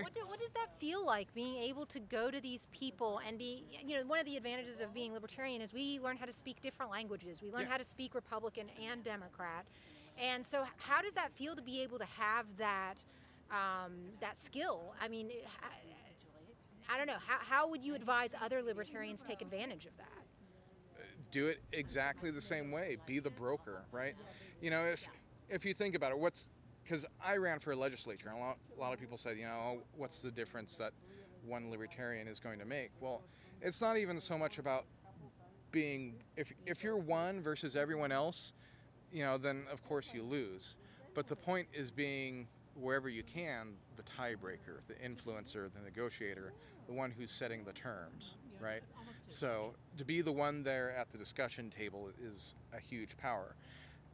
what, 0.00 0.14
do, 0.14 0.22
what, 0.26 0.40
does 0.40 0.50
that 0.52 0.68
feel 0.80 1.04
like 1.04 1.32
being 1.34 1.56
able 1.56 1.84
to 1.86 2.00
go 2.00 2.30
to 2.30 2.40
these 2.40 2.66
people 2.72 3.20
and 3.28 3.38
be 3.38 3.64
you 3.84 3.96
know 3.96 4.04
one 4.06 4.18
of 4.18 4.24
the 4.24 4.36
advantages 4.36 4.80
of 4.80 4.92
being 4.94 5.12
libertarian 5.12 5.60
is 5.60 5.72
we 5.74 6.00
learn 6.00 6.16
how 6.16 6.24
to 6.24 6.32
speak 6.32 6.60
different 6.62 6.90
languages 6.90 7.42
we 7.42 7.50
learn 7.50 7.60
yeah. 7.60 7.68
how 7.68 7.76
to 7.76 7.84
speak 7.84 8.14
republican 8.14 8.68
and 8.90 9.04
democrat 9.04 9.66
and 10.18 10.44
so 10.44 10.64
how 10.78 11.02
does 11.02 11.12
that 11.12 11.30
feel 11.34 11.54
to 11.54 11.62
be 11.62 11.82
able 11.82 11.98
to 11.98 12.06
have 12.18 12.46
that 12.56 12.94
um, 13.50 13.92
that 14.20 14.40
skill 14.40 14.94
i 15.00 15.06
mean 15.06 15.30
I, 16.88 16.96
don't 16.96 17.06
know 17.06 17.20
how, 17.26 17.38
how 17.40 17.68
would 17.68 17.82
you 17.82 17.94
advise 17.94 18.30
other 18.42 18.62
libertarians 18.62 19.22
take 19.22 19.42
advantage 19.42 19.86
of 19.86 19.96
that 19.98 20.22
do 21.32 21.46
it 21.46 21.60
exactly 21.72 22.30
the 22.30 22.42
same 22.42 22.70
way. 22.70 22.98
Be 23.06 23.18
the 23.18 23.30
broker, 23.30 23.82
right? 23.90 24.14
You 24.60 24.70
know, 24.70 24.84
if 24.84 25.08
if 25.48 25.64
you 25.64 25.74
think 25.74 25.96
about 25.96 26.12
it, 26.12 26.18
what's 26.18 26.48
because 26.84 27.04
I 27.24 27.36
ran 27.38 27.58
for 27.58 27.72
a 27.72 27.76
legislature, 27.76 28.28
and 28.28 28.38
a 28.38 28.40
lot, 28.40 28.58
a 28.76 28.80
lot 28.80 28.92
of 28.92 29.00
people 29.00 29.16
said, 29.16 29.36
you 29.36 29.44
know, 29.44 29.78
what's 29.96 30.20
the 30.20 30.30
difference 30.30 30.76
that 30.76 30.92
one 31.44 31.70
libertarian 31.70 32.28
is 32.28 32.38
going 32.38 32.58
to 32.58 32.64
make? 32.64 32.90
Well, 33.00 33.22
it's 33.60 33.80
not 33.80 33.96
even 33.96 34.20
so 34.20 34.38
much 34.38 34.58
about 34.58 34.84
being 35.72 36.14
if 36.36 36.52
if 36.66 36.84
you're 36.84 36.98
one 36.98 37.40
versus 37.40 37.74
everyone 37.74 38.12
else, 38.12 38.52
you 39.10 39.24
know, 39.24 39.38
then 39.38 39.66
of 39.72 39.82
course 39.84 40.10
you 40.12 40.22
lose. 40.22 40.76
But 41.14 41.26
the 41.26 41.36
point 41.36 41.66
is 41.72 41.90
being 41.90 42.46
wherever 42.74 43.08
you 43.08 43.22
can 43.22 43.74
the 43.96 44.02
tiebreaker, 44.02 44.80
the 44.88 44.94
influencer, 44.94 45.72
the 45.72 45.80
negotiator, 45.84 46.52
the 46.86 46.92
one 46.92 47.10
who's 47.10 47.30
setting 47.30 47.64
the 47.64 47.72
terms, 47.72 48.32
right? 48.60 48.82
So 49.28 49.74
to 49.98 50.04
be 50.04 50.20
the 50.20 50.32
one 50.32 50.62
there 50.62 50.92
at 50.92 51.10
the 51.10 51.18
discussion 51.18 51.70
table 51.70 52.10
is 52.22 52.54
a 52.74 52.80
huge 52.80 53.16
power. 53.16 53.54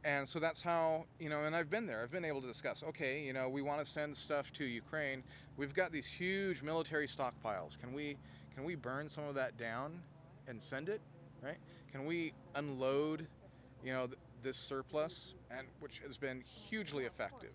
And 0.05 0.27
so 0.27 0.39
that's 0.39 0.61
how, 0.61 1.05
you 1.19 1.29
know, 1.29 1.43
and 1.43 1.53
I've 1.55 1.69
been 1.69 1.85
there. 1.85 2.01
I've 2.01 2.11
been 2.11 2.23
able 2.23 2.41
to 2.41 2.47
discuss, 2.47 2.83
okay, 2.83 3.21
you 3.21 3.33
know, 3.33 3.49
we 3.49 3.61
want 3.61 3.85
to 3.85 3.91
send 3.91 4.15
stuff 4.15 4.51
to 4.53 4.63
Ukraine. 4.63 5.23
We've 5.57 5.73
got 5.73 5.91
these 5.91 6.05
huge 6.05 6.61
military 6.61 7.07
stockpiles. 7.07 7.77
Can 7.77 7.93
we 7.93 8.17
can 8.55 8.63
we 8.63 8.75
burn 8.75 9.09
some 9.09 9.25
of 9.25 9.35
that 9.35 9.57
down 9.57 10.01
and 10.47 10.61
send 10.61 10.89
it, 10.89 11.01
right? 11.41 11.57
Can 11.91 12.05
we 12.05 12.33
unload, 12.55 13.27
you 13.83 13.93
know, 13.93 14.07
th- 14.07 14.17
this 14.41 14.57
surplus 14.57 15.33
and 15.51 15.67
which 15.79 15.99
has 15.99 16.17
been 16.17 16.41
hugely 16.41 17.05
effective. 17.05 17.53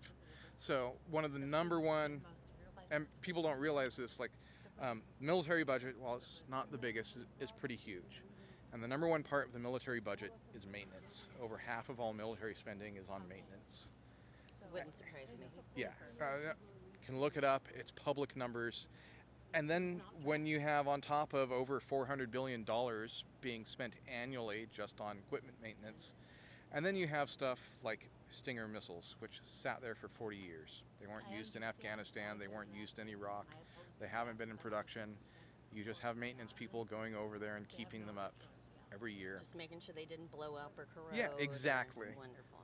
So, 0.57 0.93
one 1.11 1.25
of 1.25 1.33
the 1.33 1.39
number 1.39 1.79
one 1.79 2.21
and 2.91 3.05
people 3.21 3.41
don't 3.41 3.59
realize 3.59 3.95
this 3.95 4.19
like 4.19 4.31
um, 4.81 5.01
military 5.19 5.63
budget, 5.63 5.95
while 5.99 6.15
it's 6.15 6.43
not 6.49 6.71
the 6.71 6.77
biggest, 6.77 7.15
is, 7.15 7.23
is, 7.39 7.51
pretty 7.51 7.75
huge. 7.75 8.21
And 8.73 8.83
the 8.83 8.87
number 8.87 9.07
one 9.07 9.23
part 9.23 9.47
of 9.47 9.53
the 9.53 9.59
military 9.59 10.01
budget 10.01 10.33
is 10.53 10.65
maintenance. 10.65 11.27
Over 11.41 11.57
half 11.57 11.87
of 11.87 11.99
all 11.99 12.13
military 12.13 12.55
spending 12.55 12.97
is 12.97 13.07
on 13.07 13.21
maintenance. 13.29 13.87
Wouldn't 14.73 14.95
surprise 14.95 15.37
me. 15.39 15.45
Yeah. 15.77 15.87
Uh, 16.19 16.53
can 17.05 17.19
look 17.19 17.37
it 17.37 17.45
up. 17.45 17.65
It's 17.73 17.91
public 17.91 18.35
numbers. 18.35 18.87
And 19.53 19.69
then 19.69 20.01
when 20.23 20.45
you 20.45 20.59
have 20.59 20.89
on 20.89 20.99
top 20.99 21.33
of 21.33 21.53
over 21.53 21.79
$400 21.79 22.29
billion 22.29 22.65
being 23.39 23.63
spent 23.63 23.93
annually 24.13 24.67
just 24.75 24.99
on 24.99 25.17
equipment 25.25 25.55
maintenance, 25.63 26.13
and 26.73 26.85
then 26.85 26.97
you 26.97 27.07
have 27.07 27.29
stuff 27.29 27.59
like 27.81 28.09
Stinger 28.29 28.67
missiles, 28.67 29.15
which 29.19 29.39
sat 29.43 29.81
there 29.81 29.95
for 29.95 30.07
40 30.07 30.37
years. 30.37 30.83
They 30.99 31.07
weren't 31.07 31.29
used 31.35 31.55
in 31.55 31.63
Afghanistan, 31.63 32.37
they 32.39 32.47
weren't 32.47 32.73
used 32.73 32.99
in 32.99 33.07
Iraq. 33.07 33.45
They 33.99 34.07
haven't 34.07 34.37
been 34.37 34.49
in 34.49 34.57
production. 34.57 35.15
You 35.73 35.83
just 35.83 36.01
have 36.01 36.17
maintenance 36.17 36.53
people 36.53 36.85
going 36.85 37.15
over 37.15 37.37
there 37.39 37.55
and 37.55 37.67
keeping 37.67 38.05
them 38.05 38.17
up 38.17 38.33
every 38.93 39.13
year. 39.13 39.37
Just 39.39 39.55
making 39.55 39.79
sure 39.79 39.93
they 39.95 40.05
didn't 40.05 40.31
blow 40.31 40.55
up 40.55 40.73
or 40.77 40.87
corrode. 40.93 41.15
Yeah, 41.15 41.27
exactly. 41.37 42.07
Wonderful. 42.17 42.59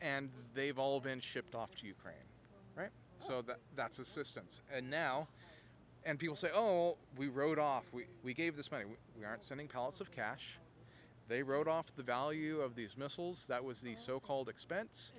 And 0.00 0.30
they've 0.54 0.78
all 0.78 1.00
been 1.00 1.20
shipped 1.20 1.54
off 1.54 1.74
to 1.76 1.86
Ukraine, 1.86 2.14
right? 2.76 2.90
So 3.26 3.42
that 3.42 3.58
that's 3.74 3.98
assistance. 3.98 4.60
And 4.72 4.90
now, 4.90 5.26
and 6.04 6.18
people 6.18 6.36
say, 6.36 6.50
oh, 6.54 6.96
we 7.16 7.28
wrote 7.28 7.58
off. 7.58 7.84
We, 7.92 8.04
we 8.22 8.34
gave 8.34 8.56
this 8.56 8.70
money. 8.70 8.84
We, 8.84 8.96
we 9.18 9.24
aren't 9.24 9.42
sending 9.42 9.68
pallets 9.68 10.00
of 10.00 10.10
cash. 10.12 10.58
They 11.28 11.42
wrote 11.42 11.68
off 11.68 11.86
the 11.96 12.02
value 12.02 12.60
of 12.60 12.74
these 12.74 12.96
missiles. 12.96 13.46
That 13.48 13.64
was 13.64 13.80
the 13.80 13.96
so-called 13.96 14.48
expense 14.48 15.12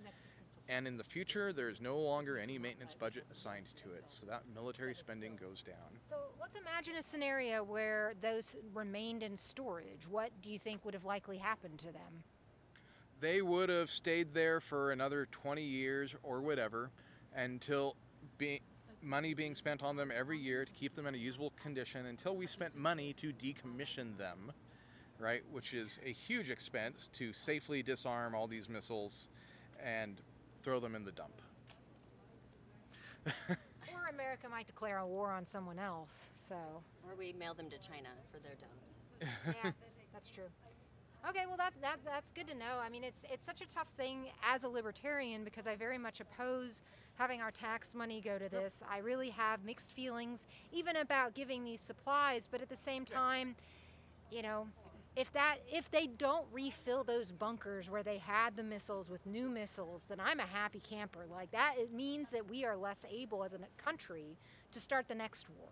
and 0.70 0.88
in 0.88 0.98
the 0.98 1.04
future, 1.04 1.54
there's 1.54 1.80
no 1.80 1.98
longer 1.98 2.38
any 2.38 2.58
maintenance 2.58 2.94
budget 2.94 3.26
assigned 3.32 3.68
to 3.84 3.94
it, 3.94 4.04
so 4.08 4.26
that 4.26 4.44
military 4.54 4.94
spending 4.94 5.38
goes 5.38 5.62
down. 5.62 6.00
So 6.10 6.16
let's 6.40 6.56
imagine 6.56 6.96
a 6.96 7.04
scenario 7.04 7.64
where 7.64 8.14
those 8.22 8.58
remained 8.74 9.24
in 9.24 9.38
storage. 9.38 10.08
What 10.10 10.32
do 10.42 10.52
you 10.52 10.60
think 10.60 10.84
would 10.84 10.94
have 10.94 11.06
likely 11.06 11.38
happened 11.38 11.80
to 11.80 11.94
them? 11.94 12.24
They 13.22 13.42
would 13.42 13.70
have 13.70 13.90
stayed 13.90 14.34
there 14.34 14.60
for 14.60 14.92
another 14.92 15.28
20 15.32 15.62
years 15.62 16.14
or 16.22 16.42
whatever 16.42 16.92
until 17.36 17.96
being 18.38 18.60
money 19.02 19.34
being 19.34 19.56
spent 19.56 19.84
on 19.84 19.96
them 19.96 20.12
every 20.14 20.38
year 20.38 20.66
to 20.66 20.72
keep 20.74 20.94
them 20.96 21.08
in 21.08 21.16
a 21.16 21.18
usable 21.18 21.54
condition 21.62 22.08
until 22.08 22.36
we 22.36 22.46
spent 22.46 22.76
money 22.76 23.14
to 23.14 23.32
decommission 23.32 24.18
them, 24.18 24.52
right? 25.20 25.42
Which 25.52 25.74
is 25.74 26.00
a 26.06 26.12
huge 26.12 26.50
expense 26.50 27.10
to 27.14 27.34
safely 27.34 27.84
disarm 27.84 28.36
all 28.36 28.48
these 28.48 28.70
missiles 28.70 29.28
and 29.84 30.20
throw 30.64 30.80
them 30.80 30.96
in 30.96 31.04
the 31.06 31.12
dump. 31.12 31.42
or 33.50 34.10
America 34.10 34.48
might 34.50 34.68
declare 34.68 35.00
a 35.00 35.08
war 35.08 35.32
on 35.32 35.46
someone 35.46 35.80
else. 35.80 36.30
So. 36.48 36.56
Or 36.56 37.16
we 37.18 37.34
mail 37.34 37.54
them 37.54 37.70
to 37.70 37.78
China 37.78 38.10
for 38.32 38.40
their 38.40 38.56
dumps. 38.56 39.56
yeah, 39.64 39.72
that's 40.14 40.30
true. 40.30 40.46
Okay, 41.28 41.46
well 41.46 41.58
that, 41.58 41.74
that 41.82 41.98
that's 42.06 42.32
good 42.32 42.48
to 42.48 42.56
know. 42.56 42.80
I 42.82 42.90
mean, 42.90 43.04
it's 43.04 43.26
it's 43.30 43.46
such 43.46 43.60
a 43.62 43.68
tough 43.68 43.88
thing 43.98 44.28
as 44.44 44.64
a 44.64 44.70
libertarian 44.70 45.44
because 45.44 45.68
I 45.68 45.76
very 45.76 45.98
much 45.98 46.22
oppose 46.22 46.84
having 47.16 47.42
our 47.42 47.52
tax 47.52 47.94
money 47.94 48.22
go 48.22 48.38
to 48.38 48.48
this. 48.48 48.82
I 48.90 49.00
really 49.00 49.32
have 49.32 49.66
mixed 49.66 49.92
feelings 49.92 50.48
even 50.72 50.96
about 50.98 51.34
giving 51.34 51.66
these 51.66 51.82
supplies, 51.82 52.48
but 52.50 52.62
at 52.62 52.70
the 52.70 52.76
same 52.76 53.04
time, 53.04 53.56
you 54.32 54.42
know, 54.42 54.68
if 55.18 55.34
that 55.34 55.58
if 55.68 55.90
they 55.90 56.06
don't 56.06 56.46
refill 56.54 57.04
those 57.04 57.32
bunkers 57.32 57.90
where 57.90 58.04
they 58.04 58.20
had 58.20 58.56
the 58.56 58.62
missiles 58.64 59.10
with 59.10 59.26
new 59.26 59.50
missiles 59.50 60.04
then 60.08 60.20
i'm 60.24 60.40
a 60.40 60.46
happy 60.46 60.80
camper. 60.80 61.26
Like 61.30 61.52
that 61.52 61.74
it 61.78 61.92
means 61.92 62.30
that 62.30 62.48
we 62.48 62.64
are 62.64 62.78
less 62.78 63.04
able 63.12 63.44
as 63.44 63.54
a 63.54 63.60
country 63.84 64.38
to 64.72 64.80
start 64.80 65.08
the 65.08 65.16
next 65.16 65.50
war. 65.50 65.70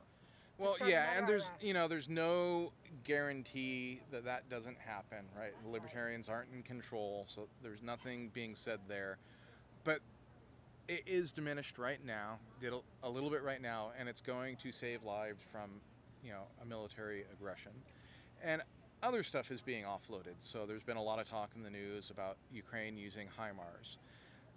Well 0.58 0.76
yeah 0.88 1.18
and 1.18 1.28
there's 1.28 1.52
you 1.62 1.74
know 1.74 1.88
there's 1.88 2.10
no 2.10 2.72
guarantee 3.04 4.02
that 4.12 4.26
that 4.26 4.50
doesn't 4.50 4.78
happen 4.80 5.26
right? 5.38 5.52
The 5.64 5.70
libertarians 5.70 6.28
aren't 6.28 6.52
in 6.52 6.64
control 6.64 7.26
so 7.28 7.48
there's 7.62 7.84
nothing 7.84 8.32
being 8.34 8.56
said 8.56 8.80
there. 8.88 9.18
But 9.84 10.00
it 10.88 11.04
is 11.06 11.32
diminished 11.32 11.78
right 11.78 12.04
now 12.04 12.40
did 12.60 12.74
a 13.04 13.10
little 13.10 13.30
bit 13.30 13.44
right 13.44 13.62
now 13.62 13.92
and 14.00 14.10
it's 14.10 14.22
going 14.22 14.56
to 14.58 14.72
save 14.72 15.04
lives 15.04 15.44
from 15.52 15.70
you 16.24 16.32
know 16.32 16.46
a 16.64 16.66
military 16.66 17.26
aggression. 17.32 17.72
And 18.44 18.62
other 19.06 19.24
stuff 19.24 19.52
is 19.52 19.62
being 19.62 19.84
offloaded. 19.84 20.34
So 20.40 20.66
there's 20.66 20.84
been 20.84 20.98
a 20.98 21.04
lot 21.04 21.20
of 21.20 21.30
talk 21.30 21.52
in 21.56 21.62
the 21.62 21.70
news 21.70 22.10
about 22.10 22.38
Ukraine 22.52 22.98
using 22.98 23.28
HIMARS. 23.40 23.98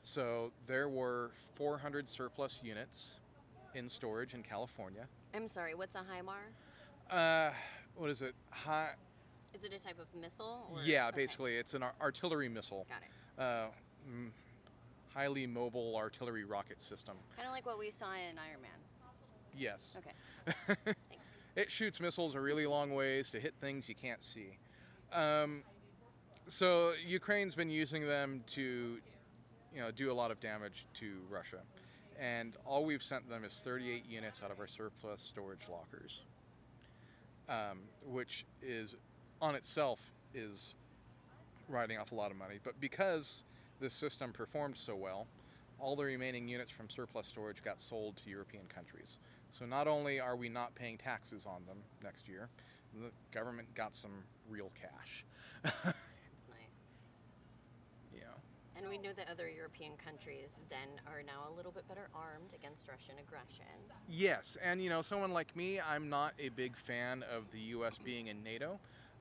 So 0.02 0.50
there 0.66 0.88
were 0.88 1.32
400 1.54 2.08
surplus 2.08 2.60
units 2.62 3.20
in 3.74 3.88
storage 3.88 4.32
in 4.32 4.42
California. 4.42 5.06
I'm 5.34 5.48
sorry, 5.48 5.74
what's 5.74 5.94
a 5.94 5.98
HIMAR? 5.98 6.40
Uh, 7.10 7.52
what 7.94 8.08
is 8.08 8.22
it? 8.22 8.34
Hi- 8.50 8.94
is 9.54 9.64
it 9.64 9.72
a 9.74 9.78
type 9.78 9.98
of 10.00 10.08
missile? 10.18 10.66
Or? 10.72 10.78
Yeah, 10.84 11.08
okay. 11.08 11.16
basically, 11.16 11.56
it's 11.56 11.74
an 11.74 11.84
artillery 12.00 12.48
missile. 12.48 12.86
Got 12.88 13.02
it. 13.02 13.42
Uh, 13.42 13.66
m- 14.06 14.32
highly 15.12 15.46
mobile 15.46 15.94
artillery 15.96 16.44
rocket 16.44 16.80
system. 16.80 17.16
Kind 17.36 17.46
of 17.46 17.52
like 17.52 17.66
what 17.66 17.78
we 17.78 17.90
saw 17.90 18.12
in 18.12 18.38
Iron 18.38 18.62
Man. 18.62 18.70
Yes. 19.56 19.94
Okay. 19.96 20.94
It 21.58 21.72
shoots 21.72 21.98
missiles 21.98 22.36
a 22.36 22.40
really 22.40 22.66
long 22.66 22.94
ways 22.94 23.32
to 23.32 23.40
hit 23.40 23.52
things 23.60 23.88
you 23.88 23.96
can't 23.96 24.22
see. 24.22 24.56
Um, 25.12 25.64
so 26.46 26.92
Ukraine's 27.04 27.56
been 27.56 27.68
using 27.68 28.06
them 28.06 28.44
to, 28.52 29.00
you 29.74 29.80
know, 29.80 29.90
do 29.90 30.12
a 30.12 30.14
lot 30.14 30.30
of 30.30 30.38
damage 30.38 30.86
to 31.00 31.16
Russia, 31.28 31.58
and 32.16 32.52
all 32.64 32.84
we've 32.84 33.02
sent 33.02 33.28
them 33.28 33.42
is 33.42 33.52
38 33.64 34.04
units 34.08 34.40
out 34.44 34.52
of 34.52 34.60
our 34.60 34.68
surplus 34.68 35.20
storage 35.20 35.68
lockers, 35.68 36.20
um, 37.48 37.80
which 38.06 38.46
is, 38.62 38.94
on 39.42 39.56
itself, 39.56 39.98
is 40.34 40.76
writing 41.68 41.98
off 41.98 42.12
a 42.12 42.14
lot 42.14 42.30
of 42.30 42.36
money. 42.36 42.60
But 42.62 42.80
because 42.80 43.42
this 43.80 43.94
system 43.94 44.30
performed 44.30 44.76
so 44.76 44.94
well, 44.94 45.26
all 45.80 45.96
the 45.96 46.04
remaining 46.04 46.46
units 46.46 46.70
from 46.70 46.88
surplus 46.88 47.26
storage 47.26 47.64
got 47.64 47.80
sold 47.80 48.14
to 48.22 48.30
European 48.30 48.66
countries. 48.72 49.16
So 49.56 49.64
not 49.66 49.86
only 49.88 50.20
are 50.20 50.36
we 50.36 50.48
not 50.48 50.74
paying 50.74 50.98
taxes 50.98 51.46
on 51.46 51.64
them 51.66 51.78
next 52.02 52.28
year, 52.28 52.48
the 52.94 53.10
government 53.32 53.72
got 53.74 53.94
some 53.94 54.12
real 54.48 54.70
cash. 54.80 55.24
That's 55.62 55.74
nice. 55.84 55.94
know. 58.12 58.18
And 58.76 58.88
we 58.88 58.98
know 58.98 59.12
that 59.16 59.28
other 59.28 59.48
European 59.48 59.92
countries 59.96 60.60
then 60.70 60.88
are 61.06 61.22
now 61.22 61.52
a 61.52 61.52
little 61.56 61.72
bit 61.72 61.86
better 61.88 62.08
armed 62.14 62.54
against 62.54 62.88
Russian 62.88 63.16
aggression. 63.20 63.64
Yes, 64.08 64.56
and 64.62 64.80
you 64.82 64.88
know, 64.88 65.02
someone 65.02 65.32
like 65.32 65.54
me, 65.56 65.80
I'm 65.80 66.08
not 66.08 66.32
a 66.38 66.48
big 66.50 66.76
fan 66.76 67.24
of 67.34 67.44
the 67.52 67.58
U.S. 67.76 67.98
being 68.04 68.28
in 68.28 68.42
NATO. 68.42 68.78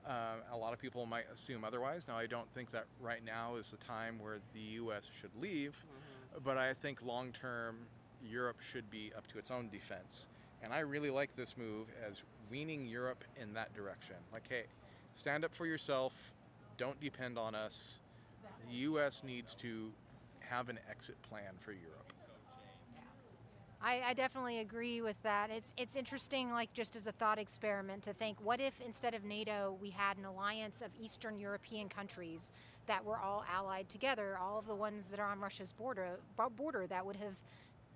Uh, 0.07 0.35
a 0.53 0.57
lot 0.57 0.71
of 0.73 0.79
people 0.79 1.05
might 1.05 1.25
assume 1.33 1.65
otherwise. 1.65 2.05
Now, 2.07 2.17
I 2.17 2.27
don't 2.27 2.49
think 2.53 2.71
that 2.71 2.85
right 3.01 3.23
now 3.25 3.55
is 3.55 3.71
the 3.71 3.77
time 3.77 4.19
where 4.19 4.37
the 4.53 4.59
U.S. 4.59 5.03
should 5.19 5.31
leave, 5.41 5.75
Mm-hmm. 5.75 6.43
but 6.45 6.57
I 6.57 6.73
think 6.73 7.01
long 7.03 7.31
term, 7.33 7.75
Europe 8.23 8.57
should 8.71 8.89
be 8.89 9.11
up 9.17 9.27
to 9.27 9.37
its 9.37 9.51
own 9.51 9.69
defense. 9.69 10.27
And 10.63 10.73
I 10.73 10.79
really 10.79 11.09
like 11.09 11.35
this 11.35 11.55
move 11.57 11.87
as 12.07 12.21
weaning 12.49 12.87
Europe 12.87 13.23
in 13.39 13.53
that 13.53 13.73
direction. 13.75 14.15
Like, 14.33 14.47
hey, 14.49 14.63
stand 15.15 15.45
up 15.45 15.53
for 15.53 15.65
yourself, 15.65 16.13
don't 16.77 16.99
depend 16.99 17.37
on 17.37 17.55
us. 17.55 17.99
The 18.69 18.75
U.S. 18.77 19.21
needs 19.25 19.55
to 19.55 19.91
have 20.39 20.69
an 20.69 20.79
exit 20.89 21.21
plan 21.21 21.53
for 21.59 21.71
Europe. 21.71 22.13
I, 23.81 24.01
I 24.07 24.13
definitely 24.13 24.59
agree 24.59 25.01
with 25.01 25.21
that. 25.21 25.51
It's 25.51 25.71
it's 25.77 25.95
interesting, 25.95 26.51
like 26.51 26.73
just 26.73 26.95
as 26.95 27.05
a 27.05 27.11
thought 27.11 27.37
experiment, 27.37 28.03
to 28.03 28.13
think 28.13 28.37
what 28.41 28.59
if 28.59 28.73
instead 28.83 29.13
of 29.13 29.23
NATO 29.23 29.77
we 29.79 29.91
had 29.91 30.17
an 30.17 30.25
alliance 30.25 30.81
of 30.81 30.89
Eastern 30.99 31.37
European 31.39 31.87
countries 31.87 32.51
that 32.87 33.05
were 33.05 33.19
all 33.19 33.45
allied 33.53 33.87
together, 33.87 34.37
all 34.41 34.57
of 34.57 34.65
the 34.65 34.73
ones 34.73 35.09
that 35.09 35.19
are 35.19 35.29
on 35.29 35.39
Russia's 35.39 35.73
border 35.73 36.19
border 36.55 36.87
that 36.87 37.05
would 37.05 37.17
have 37.17 37.35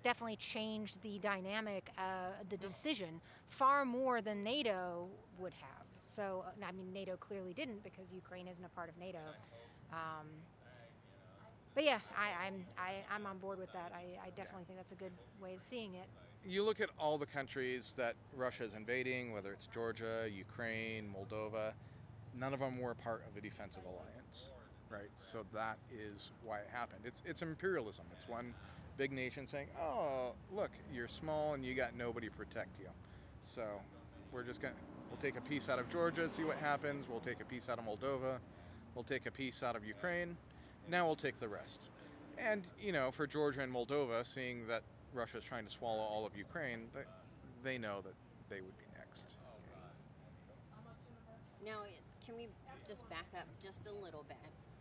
definitely 0.02 0.36
changed 0.36 1.02
the 1.02 1.18
dynamic, 1.18 1.90
uh, 1.98 2.02
the 2.48 2.56
decision 2.56 3.20
far 3.48 3.84
more 3.84 4.20
than 4.20 4.42
NATO 4.42 5.08
would 5.38 5.52
have. 5.54 5.86
So 6.00 6.44
uh, 6.46 6.64
I 6.66 6.72
mean, 6.72 6.92
NATO 6.92 7.16
clearly 7.16 7.52
didn't 7.52 7.82
because 7.82 8.12
Ukraine 8.12 8.48
isn't 8.48 8.64
a 8.64 8.68
part 8.70 8.88
of 8.88 8.96
NATO. 8.98 9.20
Um, 9.92 10.26
but 11.74 11.84
yeah, 11.84 12.00
I, 12.16 12.46
I'm 12.46 12.64
I, 12.78 12.92
I'm 13.14 13.26
on 13.26 13.38
board 13.38 13.58
with 13.58 13.72
that. 13.72 13.92
I, 13.94 14.18
I 14.26 14.30
definitely 14.30 14.64
think 14.66 14.78
that's 14.78 14.92
a 14.92 14.96
good 14.96 15.12
way 15.40 15.54
of 15.54 15.60
seeing 15.60 15.94
it. 15.94 16.08
you 16.44 16.64
look 16.64 16.80
at 16.80 16.90
all 16.98 17.18
the 17.18 17.26
countries 17.26 17.94
that 17.96 18.14
Russia 18.36 18.64
is 18.64 18.74
invading, 18.74 19.32
whether 19.32 19.52
it's 19.52 19.66
Georgia, 19.66 20.28
Ukraine, 20.32 21.12
Moldova, 21.14 21.72
none 22.34 22.52
of 22.54 22.60
them 22.60 22.78
were 22.80 22.94
part 22.94 23.22
of 23.28 23.36
a 23.36 23.40
defensive 23.40 23.82
alliance, 23.84 24.50
right? 24.90 25.10
So 25.16 25.44
that 25.54 25.78
is 25.92 26.30
why 26.44 26.58
it 26.58 26.68
happened. 26.72 27.02
It's 27.04 27.22
it's 27.24 27.42
imperialism. 27.42 28.04
It's 28.16 28.28
one 28.28 28.54
big 28.96 29.12
nation 29.12 29.46
saying, 29.46 29.68
"Oh, 29.78 30.34
look, 30.50 30.70
you're 30.92 31.08
small 31.08 31.54
and 31.54 31.64
you 31.64 31.74
got 31.74 31.94
nobody 31.94 32.28
to 32.28 32.34
protect 32.34 32.78
you." 32.78 32.88
So 33.42 33.62
we're 34.32 34.44
just 34.44 34.60
gonna 34.60 34.74
we'll 35.10 35.18
take 35.18 35.36
a 35.36 35.40
piece 35.40 35.68
out 35.68 35.78
of 35.78 35.88
Georgia, 35.88 36.30
see 36.30 36.44
what 36.44 36.56
happens. 36.56 37.08
We'll 37.08 37.20
take 37.20 37.40
a 37.40 37.44
piece 37.44 37.68
out 37.68 37.78
of 37.78 37.84
Moldova. 37.84 38.38
We'll 38.94 39.04
take 39.04 39.26
a 39.26 39.30
piece 39.30 39.62
out 39.62 39.76
of 39.76 39.84
Ukraine. 39.84 40.36
Now 40.88 41.06
we'll 41.06 41.16
take 41.16 41.38
the 41.40 41.48
rest. 41.48 41.80
And 42.38 42.62
you 42.80 42.92
know, 42.92 43.10
for 43.10 43.26
Georgia 43.26 43.60
and 43.60 43.72
Moldova, 43.72 44.26
seeing 44.26 44.66
that 44.68 44.82
Russia 45.14 45.38
is 45.38 45.44
trying 45.44 45.64
to 45.64 45.70
swallow 45.70 46.02
all 46.02 46.26
of 46.26 46.36
Ukraine, 46.36 46.88
they, 46.94 47.72
they 47.72 47.78
know 47.78 48.00
that 48.02 48.14
they 48.48 48.60
would 48.60 48.76
be 48.78 48.84
next. 48.98 49.24
Now, 51.64 51.84
can 52.26 52.36
we 52.36 52.48
just 52.86 53.08
back 53.08 53.26
up 53.38 53.46
just 53.62 53.86
a 53.86 53.92
little 53.92 54.24
bit? 54.26 54.36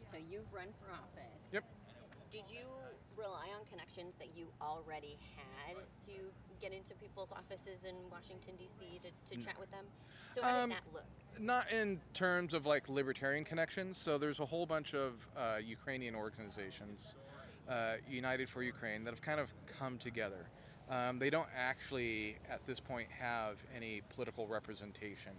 So 0.10 0.18
you've 0.18 0.52
run 0.52 0.68
for 0.80 0.92
office. 0.92 1.50
Yep. 1.54 1.64
Did 2.32 2.44
you 2.50 2.66
rely 3.18 3.48
on 3.60 3.66
connections 3.70 4.16
that 4.16 4.30
you 4.36 4.48
already 4.62 5.18
had 5.36 5.76
to 6.06 6.12
get 6.62 6.72
into 6.72 6.94
people's 6.96 7.32
offices 7.32 7.84
in 7.84 7.96
Washington 8.10 8.54
D.C. 8.58 9.00
to, 9.04 9.36
to 9.36 9.44
chat 9.44 9.60
with 9.60 9.70
them? 9.72 9.86
So 10.34 10.42
how 10.42 10.64
Um, 10.64 10.70
did 10.70 10.78
that 10.78 10.84
look? 10.94 11.04
Not 11.40 11.72
in 11.72 12.00
terms 12.14 12.54
of 12.54 12.66
like 12.66 12.88
libertarian 12.88 13.44
connections. 13.44 13.98
So 13.98 14.18
there's 14.18 14.40
a 14.40 14.46
whole 14.46 14.66
bunch 14.66 14.94
of 14.94 15.28
uh, 15.36 15.60
Ukrainian 15.64 16.16
organizations, 16.16 17.16
uh, 17.68 17.96
United 18.10 18.50
for 18.50 18.64
Ukraine, 18.64 19.04
that 19.04 19.12
have 19.12 19.22
kind 19.22 19.40
of 19.40 19.50
come 19.78 19.98
together. 19.98 20.46
Um, 20.90 21.20
they 21.20 21.30
don't 21.30 21.50
actually, 21.56 22.38
at 22.50 22.66
this 22.66 22.80
point, 22.80 23.08
have 23.12 23.58
any 23.76 24.02
political 24.16 24.48
representation 24.48 25.34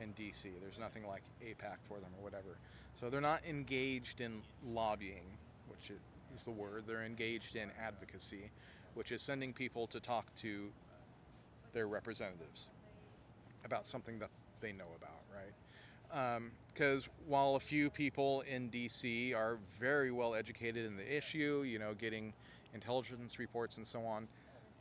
in 0.00 0.12
DC. 0.14 0.42
There's 0.60 0.78
nothing 0.78 1.06
like 1.06 1.22
AIPAC 1.42 1.76
for 1.88 1.98
them 2.00 2.10
or 2.18 2.24
whatever. 2.24 2.58
So 2.98 3.08
they're 3.08 3.20
not 3.20 3.42
engaged 3.48 4.20
in 4.20 4.42
lobbying, 4.64 5.26
which 5.68 5.90
is 6.34 6.44
the 6.44 6.50
word. 6.50 6.84
They're 6.86 7.04
engaged 7.04 7.56
in 7.56 7.70
advocacy, 7.80 8.50
which 8.94 9.12
is 9.12 9.22
sending 9.22 9.52
people 9.52 9.86
to 9.88 10.00
talk 10.00 10.34
to 10.36 10.70
their 11.72 11.88
representatives 11.88 12.68
about 13.64 13.86
something 13.86 14.18
that 14.18 14.30
they 14.60 14.72
know 14.72 14.84
about, 14.96 15.20
right? 15.32 16.42
Because 16.72 17.08
while 17.26 17.56
a 17.56 17.60
few 17.60 17.90
people 17.90 18.42
in 18.42 18.70
DC 18.70 19.34
are 19.34 19.58
very 19.80 20.10
well 20.10 20.34
educated 20.34 20.86
in 20.86 20.96
the 20.96 21.16
issue, 21.16 21.64
you 21.66 21.78
know, 21.78 21.94
getting 21.94 22.32
intelligence 22.72 23.38
reports 23.38 23.76
and 23.76 23.86
so 23.86 24.04
on, 24.04 24.28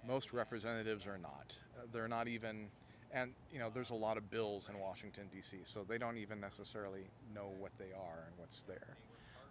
most 0.08 0.34
representatives 0.34 1.06
are 1.06 1.18
not. 1.18 1.58
Uh, 1.78 1.86
They're 1.92 2.08
not 2.08 2.28
even, 2.28 2.68
and 3.14 3.32
you 3.52 3.60
know, 3.60 3.70
there's 3.74 3.92
a 3.92 3.96
lot 3.96 4.18
of 4.18 4.30
bills 4.30 4.70
in 4.70 4.80
Washington 4.80 5.24
D.C., 5.34 5.58
so 5.64 5.86
they 5.88 5.98
don't 5.98 6.18
even 6.18 6.40
necessarily 6.40 7.04
know 7.34 7.50
what 7.60 7.72
they 7.78 7.94
are 7.96 8.26
and 8.28 8.38
what's 8.38 8.64
there. 8.64 8.98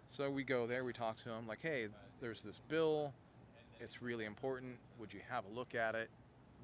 So 0.07 0.29
we 0.29 0.43
go 0.43 0.67
there, 0.67 0.83
we 0.83 0.93
talk 0.93 1.17
to 1.23 1.29
them, 1.29 1.47
like, 1.47 1.59
hey, 1.61 1.87
there's 2.21 2.41
this 2.41 2.61
bill. 2.69 3.13
It's 3.79 4.01
really 4.01 4.25
important. 4.25 4.77
Would 4.99 5.13
you 5.13 5.21
have 5.29 5.43
a 5.45 5.49
look 5.49 5.75
at 5.75 5.95
it? 5.95 6.09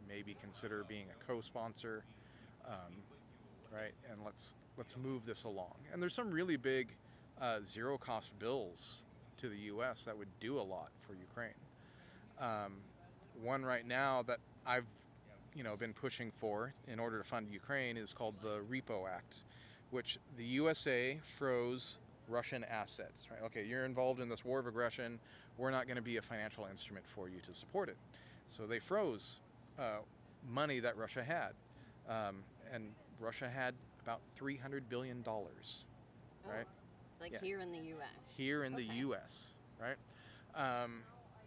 Maybe 0.08 0.36
consider 0.42 0.84
being 0.88 1.06
a 1.10 1.26
co-sponsor, 1.26 2.04
um, 2.66 2.94
right? 3.74 3.92
And 4.12 4.24
let's 4.24 4.54
let's 4.78 4.96
move 4.98 5.26
this 5.26 5.44
along. 5.44 5.76
And 5.92 6.02
there's 6.02 6.14
some 6.14 6.32
really 6.32 6.56
big 6.56 6.88
uh, 7.42 7.60
zero-cost 7.66 8.32
bills 8.40 9.02
to 9.38 9.50
the 9.50 9.58
U.S. 9.58 10.04
that 10.06 10.18
would 10.18 10.30
do 10.40 10.60
a 10.60 10.62
lot 10.62 10.90
for 11.06 11.14
Ukraine. 11.14 11.54
Um, 12.40 12.78
one 13.42 13.64
right 13.66 13.86
now 13.86 14.24
that 14.24 14.40
I've 14.66 14.86
you 15.56 15.64
know 15.64 15.76
been 15.76 15.94
pushing 15.94 16.32
for 16.40 16.74
in 16.88 17.00
order 17.00 17.18
to 17.18 17.24
fund 17.24 17.48
Ukraine 17.52 17.98
is 17.98 18.14
called 18.14 18.36
the 18.42 18.60
Repo 18.70 19.10
Act, 19.10 19.44
which 19.92 20.20
the 20.38 20.46
USA 20.46 21.20
froze 21.38 21.98
Russian 22.30 22.64
assets. 22.66 23.28
Right? 23.32 23.42
Okay, 23.46 23.66
you're 23.66 23.86
involved 23.86 24.20
in 24.20 24.30
this 24.30 24.46
war 24.46 24.60
of 24.60 24.68
aggression. 24.68 25.20
We're 25.58 25.72
not 25.72 25.86
going 25.86 25.98
to 25.98 26.02
be 26.02 26.18
a 26.18 26.22
financial 26.22 26.66
instrument 26.66 27.06
for 27.08 27.28
you 27.28 27.40
to 27.48 27.54
support 27.54 27.90
it. 27.90 27.98
So 28.48 28.66
they 28.66 28.80
froze 28.80 29.38
uh, 29.78 29.98
money 30.50 30.80
that 30.80 30.98
Russia 30.98 31.24
had, 31.24 31.52
um, 32.10 32.38
and 32.74 32.86
Russia 33.20 33.50
had 33.50 33.74
about 34.04 34.22
300 34.36 34.90
billion 34.90 35.22
dollars, 35.22 35.84
right? 36.46 36.66
Like 37.20 37.34
yeah. 37.34 37.40
here 37.42 37.60
in 37.60 37.72
the 37.72 37.80
U.S. 37.80 38.36
here 38.36 38.64
in 38.64 38.74
the 38.74 38.84
U.S. 38.84 39.54
Right? 39.80 39.98
Um, 40.56 41.02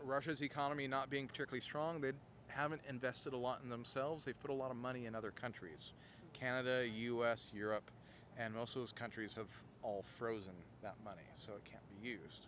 Russia's 0.04 0.42
economy 0.42 0.86
not 0.86 1.10
being 1.10 1.26
particularly 1.26 1.60
strong, 1.60 2.00
they 2.00 2.12
haven't 2.48 2.82
invested 2.88 3.32
a 3.32 3.36
lot 3.36 3.60
in 3.62 3.70
themselves. 3.70 4.24
They've 4.24 4.40
put 4.40 4.50
a 4.50 4.54
lot 4.54 4.70
of 4.70 4.76
money 4.76 5.06
in 5.06 5.14
other 5.14 5.30
countries, 5.30 5.92
Canada, 6.32 6.86
U.S., 6.88 7.50
Europe, 7.54 7.90
and 8.38 8.54
most 8.54 8.76
of 8.76 8.82
those 8.82 8.92
countries 8.92 9.34
have 9.34 9.48
all 9.82 10.04
frozen 10.18 10.52
that 10.82 10.94
money, 11.04 11.22
so 11.34 11.52
it 11.52 11.64
can't 11.64 11.82
be 12.00 12.08
used. 12.08 12.46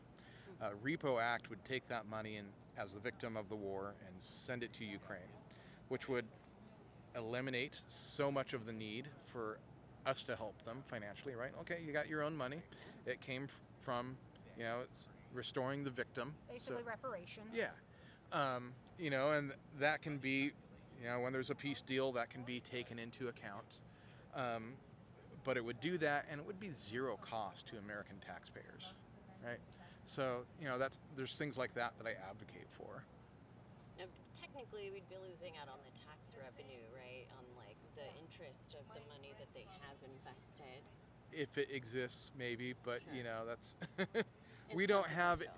Uh, 0.63 0.71
Repo 0.85 1.21
Act 1.21 1.51
would 1.51 1.65
take 1.65 1.87
that 1.89 2.07
money 2.09 2.37
and, 2.37 2.49
as 2.79 2.93
the 2.93 3.01
victim 3.01 3.37
of 3.37 3.49
the 3.49 3.55
war 3.57 3.95
and 4.07 4.15
send 4.19 4.63
it 4.63 4.73
to 4.75 4.85
Ukraine, 4.85 5.21
which 5.89 6.09
would 6.09 6.25
eliminate 7.17 7.81
so 7.89 8.31
much 8.31 8.55
of 8.55 8.67
the 8.67 8.73
need 8.73 9.09
for 9.33 9.59
us 10.07 10.23
to 10.25 10.37
help 10.37 10.55
them 10.65 10.83
financially, 10.89 11.35
right? 11.35 11.53
Okay, 11.61 11.79
you 11.85 11.93
got 11.93 12.09
your 12.09 12.23
own 12.23 12.37
money. 12.37 12.61
It 13.07 13.21
came 13.21 13.49
from, 13.83 14.17
you 14.59 14.65
know, 14.65 14.79
it's 14.83 15.09
restoring 15.33 15.85
the 15.85 15.91
victim. 15.91 16.35
So- 16.49 16.53
Basically, 16.53 16.83
reparations. 16.83 17.47
yeah. 17.53 17.71
Um, 18.33 18.73
you 18.99 19.11
know, 19.11 19.33
and 19.33 19.53
that 19.79 20.03
can 20.03 20.19
be, 20.19 20.53
you 21.01 21.09
know, 21.09 21.21
when 21.21 21.33
there's 21.33 21.51
a 21.51 21.55
peace 21.55 21.83
deal, 21.87 22.13
that 22.13 22.31
can 22.31 22.43
be 22.43 22.61
taken 22.61 22.99
into 22.99 23.29
account. 23.29 23.81
Um, 24.35 24.75
but 25.45 25.57
it 25.57 25.65
would 25.65 25.81
do 25.81 25.99
that, 25.99 26.27
and 26.31 26.41
it 26.41 26.47
would 26.47 26.59
be 26.59 26.71
zero 26.71 27.19
cost 27.21 27.67
to 27.69 27.79
American 27.79 28.17
taxpayers, 28.27 28.95
right? 29.45 29.61
So, 30.07 30.45
you 30.61 30.67
know, 30.69 30.79
that's 30.79 30.99
there's 31.17 31.35
things 31.35 31.57
like 31.57 31.75
that 31.75 31.93
that 31.99 32.07
I 32.07 32.13
advocate 32.29 32.69
for. 32.77 33.05
Now, 33.99 34.05
technically, 34.35 34.91
we'd 34.91 35.09
be 35.09 35.17
losing 35.17 35.53
out 35.61 35.69
on 35.69 35.79
the 35.85 35.93
tax 35.97 36.35
revenue, 36.37 36.83
right? 36.93 37.27
On 37.39 37.45
like 37.57 37.77
the 37.97 38.09
interest 38.21 38.75
of 38.75 38.85
the 38.95 39.01
money 39.09 39.33
that 39.39 39.49
they 39.55 39.67
have 39.81 39.97
invested. 40.05 40.83
If 41.33 41.59
it 41.59 41.69
exists, 41.73 42.31
maybe, 42.39 42.75
but 42.85 43.01
Sure. 43.03 43.15
you 43.15 43.25
know, 43.25 43.45
that's 43.47 43.77
we 44.75 44.87
don't 44.87 45.07
have 45.09 45.41
right. 45.41 45.49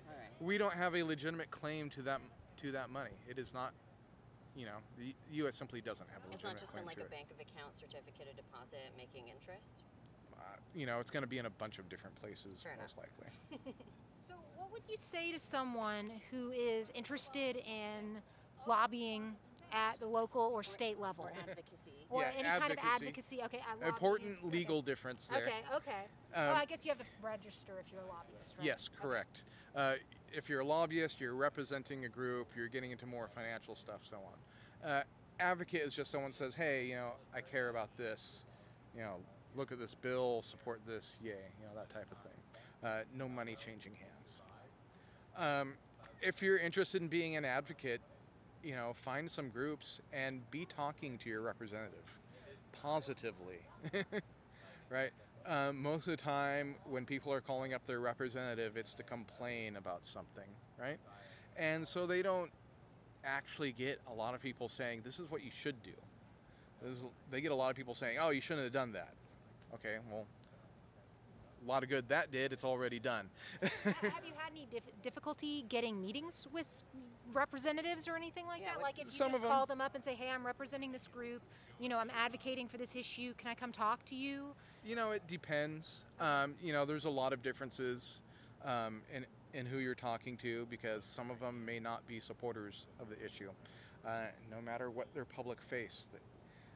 we 0.40 0.58
don't 0.58 0.72
have 0.72 0.94
a 0.94 1.02
legitimate 1.02 1.50
claim 1.50 1.90
to 1.90 2.02
that 2.02 2.20
to 2.58 2.72
that 2.72 2.90
money. 2.90 3.10
It 3.28 3.38
is 3.38 3.52
not, 3.52 3.72
you 4.56 4.64
know, 4.66 4.78
the 4.98 5.14
U.S. 5.44 5.54
simply 5.56 5.80
doesn't 5.80 6.08
have 6.10 6.22
a 6.28 6.34
It's 6.34 6.42
not 6.42 6.58
just 6.58 6.72
claim 6.72 6.82
in 6.82 6.86
like 6.88 6.96
a 6.98 7.02
it. 7.02 7.10
bank 7.10 7.28
of 7.30 7.38
account 7.38 7.76
certificate 7.76 8.26
of 8.30 8.36
deposit 8.36 8.90
making 8.96 9.28
interest. 9.28 9.84
Uh, 10.32 10.42
you 10.74 10.86
know, 10.86 10.98
it's 10.98 11.10
going 11.10 11.22
to 11.22 11.28
be 11.28 11.38
in 11.38 11.46
a 11.46 11.50
bunch 11.50 11.78
of 11.78 11.88
different 11.88 12.16
places, 12.20 12.62
Fair 12.62 12.72
most 12.80 12.96
likely. 12.96 13.28
So, 14.26 14.34
what 14.56 14.72
would 14.72 14.82
you 14.88 14.96
say 14.98 15.30
to 15.30 15.38
someone 15.38 16.10
who 16.32 16.50
is 16.50 16.90
interested 16.96 17.58
in 17.58 18.20
lobbying 18.66 19.36
at 19.72 20.00
the 20.00 20.06
local 20.08 20.42
or 20.42 20.64
state 20.64 20.98
level? 20.98 21.26
Or 21.26 21.30
advocacy. 21.48 21.92
Or 22.10 22.22
Yeah, 22.22 22.32
any 22.36 22.42
kind 22.48 22.72
of 22.72 22.78
advocacy. 22.78 23.38
advocacy. 23.38 23.42
Okay, 23.44 23.60
Important 23.86 24.30
is- 24.32 24.38
okay. 24.38 24.48
legal 24.48 24.82
difference 24.82 25.26
there. 25.26 25.42
Okay, 25.44 25.60
okay. 25.76 26.02
Um, 26.34 26.46
well, 26.48 26.56
I 26.56 26.64
guess 26.64 26.84
you 26.84 26.90
have 26.90 26.98
to 26.98 27.04
register 27.22 27.72
if 27.84 27.92
you're 27.92 28.02
a 28.02 28.06
lobbyist, 28.06 28.54
right? 28.58 28.64
Yes, 28.66 28.88
Okay. 28.92 29.00
correct. 29.02 29.44
Uh, 29.76 29.94
if 30.36 30.48
you're 30.50 30.60
a 30.60 30.64
lobbyist, 30.64 31.20
you're 31.20 31.34
representing 31.34 32.04
a 32.04 32.08
group, 32.08 32.48
you're 32.54 32.68
getting 32.68 32.90
into 32.90 33.06
more 33.06 33.28
financial 33.34 33.74
stuff, 33.74 34.00
so 34.08 34.16
on. 34.16 34.88
Uh, 34.88 35.02
advocate 35.40 35.80
is 35.80 35.94
just 35.94 36.10
someone 36.10 36.32
says, 36.32 36.54
hey, 36.54 36.84
you 36.86 36.94
know, 36.94 37.12
I 37.34 37.40
care 37.40 37.70
about 37.70 37.88
this, 37.96 38.44
you 38.94 39.00
know, 39.00 39.16
look 39.56 39.72
at 39.72 39.78
this 39.78 39.94
bill, 39.94 40.42
support 40.42 40.80
this, 40.86 41.16
yay, 41.22 41.30
you 41.30 41.66
know, 41.66 41.72
that 41.74 41.88
type 41.88 42.06
of 42.12 42.18
thing. 42.18 42.38
Uh, 42.84 43.04
no 43.16 43.28
money 43.28 43.56
changing 43.56 43.92
hands. 43.94 44.42
Um, 45.38 45.72
if 46.20 46.42
you're 46.42 46.58
interested 46.58 47.00
in 47.00 47.08
being 47.08 47.36
an 47.36 47.44
advocate, 47.44 48.00
you 48.62 48.74
know, 48.74 48.94
find 48.94 49.30
some 49.30 49.48
groups 49.48 50.00
and 50.12 50.48
be 50.50 50.66
talking 50.66 51.18
to 51.18 51.28
your 51.30 51.40
representative 51.40 52.04
positively, 52.82 53.58
right? 54.90 55.10
Um, 55.46 55.80
most 55.80 56.08
of 56.08 56.16
the 56.16 56.22
time, 56.22 56.74
when 56.84 57.04
people 57.06 57.32
are 57.32 57.40
calling 57.40 57.72
up 57.72 57.86
their 57.86 58.00
representative, 58.00 58.76
it's 58.76 58.94
to 58.94 59.02
complain 59.04 59.76
about 59.76 60.04
something, 60.04 60.48
right? 60.78 60.98
And 61.56 61.86
so 61.86 62.06
they 62.06 62.20
don't 62.22 62.50
actually 63.24 63.72
get 63.72 64.00
a 64.08 64.12
lot 64.12 64.34
of 64.34 64.40
people 64.42 64.68
saying, 64.68 65.02
"This 65.04 65.18
is 65.20 65.30
what 65.30 65.42
you 65.44 65.50
should 65.52 65.80
do." 65.82 65.94
Is, 66.84 67.04
they 67.30 67.40
get 67.40 67.52
a 67.52 67.54
lot 67.54 67.70
of 67.70 67.76
people 67.76 67.94
saying, 67.94 68.18
"Oh, 68.18 68.30
you 68.30 68.40
shouldn't 68.40 68.64
have 68.64 68.72
done 68.72 68.92
that." 68.92 69.14
Okay, 69.74 69.98
well, 70.10 70.26
a 71.64 71.66
lot 71.68 71.82
of 71.84 71.88
good 71.88 72.08
that 72.08 72.30
did. 72.32 72.52
It's 72.52 72.64
already 72.64 72.98
done. 72.98 73.30
Have 73.62 74.24
you 74.24 74.32
had 74.36 74.50
any 74.50 74.66
dif- 74.70 75.00
difficulty 75.02 75.64
getting 75.68 76.00
meetings 76.00 76.46
with 76.52 76.66
representatives 77.32 78.08
or 78.08 78.16
anything 78.16 78.46
like 78.46 78.62
Yeah, 78.62 78.74
that? 78.74 78.82
Like 78.82 78.98
if 78.98 79.06
you 79.06 79.10
Some 79.12 79.28
just 79.32 79.38
of 79.38 79.44
'em- 79.44 79.50
call 79.50 79.66
them 79.66 79.80
up 79.80 79.94
and 79.94 80.02
say, 80.02 80.14
"Hey, 80.14 80.28
I'm 80.28 80.44
representing 80.44 80.90
this 80.92 81.06
group. 81.08 81.42
You 81.78 81.88
know, 81.88 81.98
I'm 81.98 82.10
advocating 82.10 82.68
for 82.68 82.78
this 82.78 82.96
issue. 82.96 83.32
Can 83.34 83.48
I 83.48 83.54
come 83.54 83.70
talk 83.70 84.04
to 84.06 84.16
you?" 84.16 84.54
You 84.86 84.94
know, 84.94 85.10
it 85.10 85.22
depends. 85.26 86.04
Um, 86.20 86.54
you 86.62 86.72
know, 86.72 86.84
there's 86.84 87.06
a 87.06 87.10
lot 87.10 87.32
of 87.32 87.42
differences 87.42 88.20
um, 88.64 89.00
in 89.12 89.26
in 89.52 89.66
who 89.66 89.78
you're 89.78 89.96
talking 89.96 90.36
to 90.36 90.66
because 90.70 91.02
some 91.02 91.28
of 91.30 91.40
them 91.40 91.64
may 91.64 91.80
not 91.80 92.06
be 92.06 92.20
supporters 92.20 92.86
of 93.00 93.08
the 93.08 93.16
issue, 93.24 93.50
uh, 94.06 94.26
no 94.50 94.60
matter 94.60 94.90
what 94.90 95.12
their 95.12 95.24
public 95.24 95.60
face. 95.60 96.04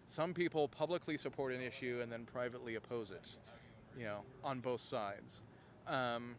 Some 0.08 0.34
people 0.34 0.66
publicly 0.66 1.18
support 1.18 1.52
an 1.52 1.60
issue 1.60 2.00
and 2.02 2.10
then 2.10 2.26
privately 2.32 2.74
oppose 2.74 3.10
it. 3.12 3.28
You 3.96 4.06
know, 4.06 4.20
on 4.42 4.58
both 4.58 4.80
sides. 4.80 5.40
Um, 5.86 6.34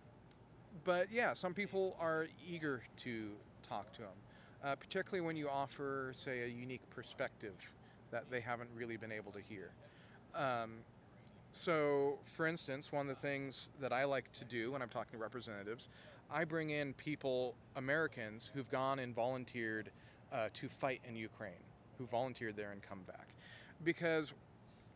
but 0.83 1.07
yeah, 1.11 1.33
some 1.33 1.53
people 1.53 1.95
are 1.99 2.27
eager 2.49 2.81
to 3.03 3.29
talk 3.67 3.93
to 3.93 4.01
them, 4.01 4.17
uh, 4.63 4.75
particularly 4.75 5.21
when 5.25 5.37
you 5.37 5.47
offer, 5.47 6.11
say, 6.17 6.43
a 6.43 6.47
unique 6.47 6.81
perspective 6.89 7.53
that 8.09 8.25
they 8.29 8.41
haven't 8.41 8.69
really 8.75 8.97
been 8.97 9.11
able 9.11 9.31
to 9.31 9.39
hear. 9.47 9.69
Um, 10.35 10.71
so, 11.51 12.17
for 12.35 12.47
instance, 12.47 12.91
one 12.91 13.09
of 13.09 13.15
the 13.15 13.21
things 13.21 13.67
that 13.79 13.91
I 13.91 14.05
like 14.05 14.31
to 14.33 14.45
do 14.45 14.71
when 14.71 14.81
I'm 14.81 14.89
talking 14.89 15.11
to 15.13 15.17
representatives, 15.17 15.89
I 16.31 16.45
bring 16.45 16.69
in 16.69 16.93
people, 16.93 17.55
Americans, 17.75 18.49
who've 18.53 18.69
gone 18.71 18.99
and 18.99 19.13
volunteered 19.13 19.91
uh, 20.31 20.47
to 20.53 20.69
fight 20.69 21.01
in 21.07 21.15
Ukraine, 21.15 21.63
who 21.97 22.05
volunteered 22.05 22.55
there 22.55 22.71
and 22.71 22.81
come 22.81 23.01
back. 23.05 23.27
Because, 23.83 24.31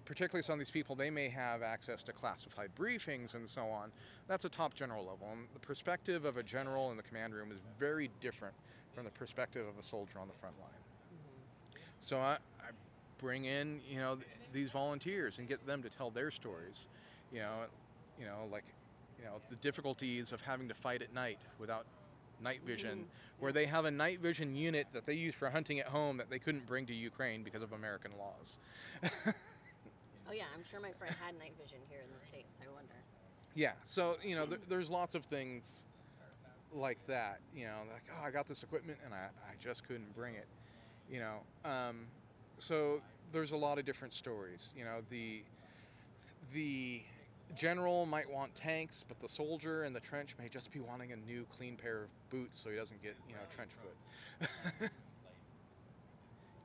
particularly 0.05 0.43
some 0.43 0.53
of 0.53 0.59
these 0.59 0.71
people, 0.71 0.95
they 0.95 1.09
may 1.09 1.27
have 1.27 1.61
access 1.61 2.01
to 2.03 2.13
classified 2.13 2.69
briefings 2.79 3.33
and 3.35 3.47
so 3.47 3.65
on. 3.65 3.91
That's 4.27 4.45
a 4.45 4.49
top 4.49 4.73
general 4.73 5.05
level. 5.05 5.27
And 5.31 5.47
the 5.53 5.59
perspective 5.59 6.23
of 6.23 6.37
a 6.37 6.43
general 6.43 6.91
in 6.91 6.97
the 6.97 7.03
command 7.03 7.33
room 7.33 7.51
is 7.51 7.59
very 7.77 8.09
different 8.21 8.55
from 8.93 9.03
the 9.03 9.11
perspective 9.11 9.67
of 9.67 9.77
a 9.77 9.83
soldier 9.83 10.19
on 10.19 10.27
the 10.29 10.33
front 10.33 10.55
line. 10.59 11.81
So 11.99 12.17
I, 12.17 12.37
I 12.61 12.69
bring 13.17 13.45
in, 13.45 13.81
you 13.89 13.97
know, 13.97 14.17
these 14.55 14.71
volunteers 14.71 15.37
and 15.37 15.47
get 15.47 15.65
them 15.67 15.83
to 15.83 15.89
tell 15.89 16.09
their 16.09 16.31
stories. 16.31 16.87
You 17.31 17.39
know, 17.39 17.65
you 18.19 18.25
know, 18.25 18.47
like, 18.51 18.63
you 19.19 19.25
know, 19.25 19.41
the 19.49 19.57
difficulties 19.57 20.31
of 20.31 20.41
having 20.41 20.67
to 20.69 20.73
fight 20.73 21.01
at 21.01 21.13
night 21.13 21.37
without 21.59 21.85
night 22.41 22.61
vision, 22.65 23.05
where 23.39 23.51
they 23.51 23.65
have 23.65 23.85
a 23.85 23.91
night 23.91 24.19
vision 24.21 24.55
unit 24.55 24.87
that 24.93 25.05
they 25.05 25.13
use 25.13 25.35
for 25.35 25.49
hunting 25.49 25.79
at 25.79 25.87
home 25.87 26.17
that 26.17 26.29
they 26.29 26.39
couldn't 26.39 26.65
bring 26.65 26.85
to 26.85 26.93
Ukraine 26.93 27.43
because 27.43 27.61
of 27.61 27.73
American 27.73 28.11
laws. 28.17 28.57
Oh 30.27 30.33
yeah, 30.33 30.45
I'm 30.55 30.63
sure 30.63 30.79
my 30.79 30.91
friend 30.93 31.13
had 31.21 31.37
night 31.37 31.53
vision 31.61 31.77
here 31.87 31.99
in 32.03 32.11
the 32.11 32.25
states. 32.25 32.57
I 32.59 32.65
wonder. 32.73 32.95
Yeah, 33.53 33.73
so 33.85 34.17
you 34.23 34.35
know, 34.35 34.47
th- 34.47 34.61
there's 34.69 34.89
lots 34.89 35.13
of 35.13 35.23
things 35.25 35.83
like 36.73 36.97
that. 37.07 37.39
You 37.55 37.65
know, 37.65 37.77
like 37.93 38.01
oh, 38.11 38.25
I 38.25 38.31
got 38.31 38.47
this 38.47 38.63
equipment 38.63 38.97
and 39.05 39.13
I, 39.13 39.27
I 39.27 39.53
just 39.61 39.87
couldn't 39.87 40.15
bring 40.15 40.33
it. 40.33 40.47
You 41.11 41.19
know, 41.19 41.69
um, 41.69 42.07
so 42.57 43.01
there's 43.31 43.51
a 43.51 43.57
lot 43.57 43.77
of 43.77 43.85
different 43.85 44.13
stories. 44.13 44.69
You 44.75 44.83
know, 44.85 45.01
the 45.09 45.43
the 46.53 47.01
general 47.55 48.05
might 48.05 48.29
want 48.29 48.53
tanks, 48.55 49.05
but 49.07 49.19
the 49.19 49.29
soldier 49.29 49.83
in 49.85 49.93
the 49.93 49.99
trench 49.99 50.35
may 50.39 50.47
just 50.49 50.71
be 50.71 50.79
wanting 50.79 51.11
a 51.11 51.15
new 51.15 51.45
clean 51.55 51.75
pair 51.75 52.03
of 52.03 52.29
boots 52.29 52.59
so 52.59 52.69
he 52.69 52.75
doesn't 52.75 53.01
get 53.01 53.15
you 53.27 53.33
know 53.35 53.41
trench 53.53 53.71
foot. 53.81 54.89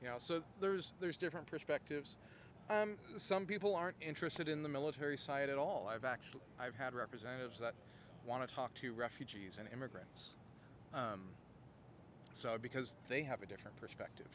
you 0.01 0.07
know, 0.07 0.15
so 0.17 0.41
there's 0.59 0.93
there's 0.99 1.17
different 1.17 1.47
perspectives. 1.47 2.17
Um, 2.69 2.97
some 3.17 3.45
people 3.45 3.75
aren't 3.75 3.97
interested 4.01 4.47
in 4.47 4.63
the 4.63 4.69
military 4.69 5.17
side 5.17 5.49
at 5.49 5.57
all. 5.57 5.89
I've 5.93 6.05
actually 6.05 6.41
I've 6.59 6.75
had 6.75 6.93
representatives 6.93 7.59
that 7.59 7.73
want 8.25 8.47
to 8.47 8.53
talk 8.53 8.73
to 8.75 8.93
refugees 8.93 9.57
and 9.59 9.67
immigrants. 9.73 10.35
Um, 10.93 11.21
so 12.33 12.57
because 12.61 12.95
they 13.09 13.23
have 13.23 13.41
a 13.41 13.45
different 13.45 13.79
perspective, 13.79 14.27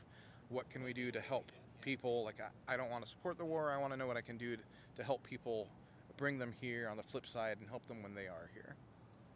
what 0.49 0.69
can 0.71 0.83
we 0.83 0.93
do 0.93 1.11
to 1.11 1.21
help 1.21 1.51
people? 1.81 2.25
Like 2.25 2.37
I, 2.41 2.75
I 2.75 2.77
don't 2.77 2.91
want 2.91 3.05
to 3.05 3.11
support 3.11 3.39
the 3.39 3.45
war. 3.45 3.71
I 3.71 3.79
want 3.79 3.93
to 3.93 3.99
know 3.99 4.07
what 4.07 4.17
I 4.17 4.21
can 4.23 4.37
do 4.37 4.57
to, 4.57 4.63
to 4.97 5.05
help 5.05 5.23
people, 5.23 5.69
bring 6.17 6.39
them 6.39 6.53
here 6.61 6.89
on 6.91 6.97
the 6.97 7.03
flip 7.03 7.27
side, 7.27 7.59
and 7.61 7.69
help 7.69 7.87
them 7.89 8.03
when 8.03 8.15
they 8.15 8.27
are 8.27 8.51
here. 8.55 8.75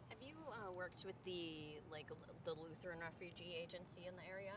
Have 0.09 0.17
you 0.21 0.35
uh, 0.49 0.71
worked 0.71 1.05
with 1.05 1.15
the 1.25 1.77
like 1.91 2.07
the 2.45 2.51
Lutheran 2.51 2.99
Refugee 2.99 3.55
Agency 3.61 4.01
in 4.07 4.13
the 4.15 4.29
area? 4.31 4.53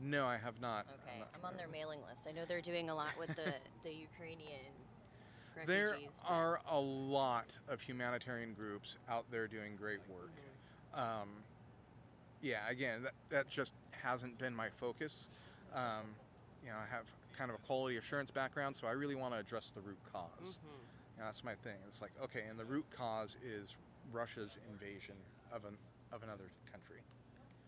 No, 0.00 0.26
I 0.26 0.36
have 0.36 0.60
not. 0.60 0.86
Okay, 1.06 1.18
not 1.18 1.28
I'm 1.34 1.44
on 1.44 1.56
their 1.56 1.68
mailing 1.68 2.00
list. 2.08 2.26
I 2.28 2.32
know 2.32 2.44
they're 2.46 2.60
doing 2.60 2.90
a 2.90 2.94
lot 2.94 3.12
with 3.18 3.28
the 3.36 3.54
the 3.84 3.92
Ukrainian 3.94 4.72
There 5.66 5.90
refugees. 5.90 6.20
but- 6.22 6.32
are 6.32 6.60
a 6.70 6.78
lot 6.80 7.56
of 7.68 7.80
humanitarian 7.80 8.54
groups 8.54 8.96
out 9.08 9.24
there 9.30 9.46
doing 9.46 9.76
great 9.76 10.00
work. 10.08 10.32
Um, 10.94 11.28
yeah, 12.42 12.68
again, 12.68 13.02
that, 13.02 13.14
that 13.30 13.48
just 13.48 13.72
hasn't 13.90 14.38
been 14.38 14.54
my 14.54 14.68
focus. 14.68 15.28
Um, 15.74 16.04
you 16.62 16.70
know, 16.70 16.76
I 16.76 16.94
have 16.94 17.06
kind 17.36 17.50
of 17.50 17.56
a 17.56 17.66
quality 17.66 17.96
assurance 17.96 18.30
background, 18.30 18.76
so 18.76 18.86
I 18.86 18.92
really 18.92 19.14
want 19.14 19.34
to 19.34 19.40
address 19.40 19.70
the 19.74 19.80
root 19.80 19.98
because 20.04 20.58
Mhm. 20.58 21.18
that's 21.18 21.44
my 21.44 21.54
thing. 21.56 21.76
It's 21.88 22.00
like, 22.00 22.12
okay, 22.22 22.42
and 22.48 22.58
the 22.58 22.64
root 22.64 22.88
cause 22.90 23.36
is 23.42 23.74
Russia's 24.12 24.58
invasion 24.70 25.16
of 25.52 25.64
an 25.64 25.76
of 26.12 26.22
another 26.22 26.48
country. 26.70 27.02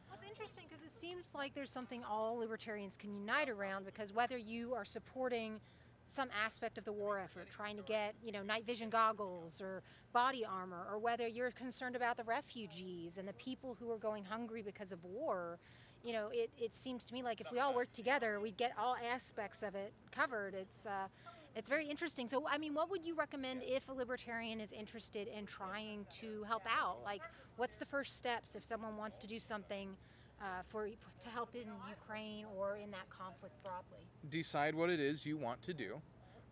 Well, 0.08 0.14
it's 0.14 0.22
interesting 0.22 0.66
because 0.68 0.84
it 0.84 0.92
seems 0.92 1.34
like 1.34 1.52
there's 1.52 1.70
something 1.70 2.04
all 2.04 2.36
libertarians 2.36 2.96
can 2.96 3.12
unite 3.12 3.48
around 3.48 3.84
because 3.84 4.12
whether 4.12 4.36
you 4.36 4.72
are 4.74 4.84
supporting 4.84 5.60
some 6.04 6.30
aspect 6.30 6.78
of 6.78 6.84
the 6.84 6.92
war 6.92 7.18
effort, 7.18 7.50
trying 7.50 7.76
to 7.76 7.82
get, 7.82 8.14
you 8.22 8.30
know, 8.30 8.42
night 8.44 8.64
vision 8.64 8.88
goggles 8.88 9.60
or 9.60 9.82
body 10.12 10.44
armor, 10.44 10.86
or 10.88 11.00
whether 11.00 11.26
you're 11.26 11.50
concerned 11.50 11.96
about 11.96 12.16
the 12.16 12.22
refugees 12.22 13.18
and 13.18 13.26
the 13.26 13.32
people 13.32 13.74
who 13.74 13.90
are 13.90 13.98
going 13.98 14.22
hungry 14.24 14.62
because 14.62 14.92
of 14.92 15.02
war, 15.02 15.58
you 16.06 16.12
know, 16.12 16.28
it, 16.32 16.50
it 16.56 16.74
seems 16.74 17.04
to 17.06 17.14
me 17.14 17.22
like 17.22 17.40
if 17.40 17.50
we 17.50 17.58
all 17.58 17.74
work 17.74 17.92
together, 17.92 18.38
we'd 18.38 18.56
get 18.56 18.72
all 18.78 18.96
aspects 19.12 19.64
of 19.64 19.74
it 19.74 19.92
covered. 20.12 20.54
It's 20.54 20.86
uh, 20.86 21.08
it's 21.56 21.68
very 21.68 21.86
interesting. 21.86 22.28
So, 22.28 22.46
I 22.48 22.58
mean, 22.58 22.74
what 22.74 22.90
would 22.90 23.04
you 23.04 23.14
recommend 23.14 23.62
if 23.64 23.88
a 23.88 23.92
libertarian 23.92 24.60
is 24.60 24.72
interested 24.72 25.26
in 25.26 25.46
trying 25.46 26.06
to 26.20 26.44
help 26.44 26.62
out? 26.66 26.98
Like, 27.02 27.22
what's 27.56 27.76
the 27.76 27.86
first 27.86 28.16
steps 28.16 28.54
if 28.54 28.64
someone 28.64 28.96
wants 28.96 29.16
to 29.16 29.26
do 29.26 29.40
something 29.40 29.96
uh, 30.40 30.44
for 30.68 30.86
to 30.86 31.28
help 31.30 31.54
in 31.54 31.66
Ukraine 31.88 32.44
or 32.56 32.76
in 32.76 32.90
that 32.90 33.08
conflict 33.08 33.54
broadly? 33.62 34.04
decide 34.28 34.74
what 34.74 34.90
it 34.90 35.00
is 35.00 35.24
you 35.24 35.36
want 35.36 35.62
to 35.62 35.72
do, 35.74 36.00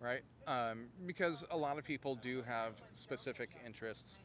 right? 0.00 0.22
Um, 0.46 0.86
because 1.06 1.44
a 1.50 1.56
lot 1.56 1.78
of 1.78 1.84
people 1.84 2.16
do 2.16 2.42
have 2.42 2.72
specific 2.94 3.50
interests 3.64 4.18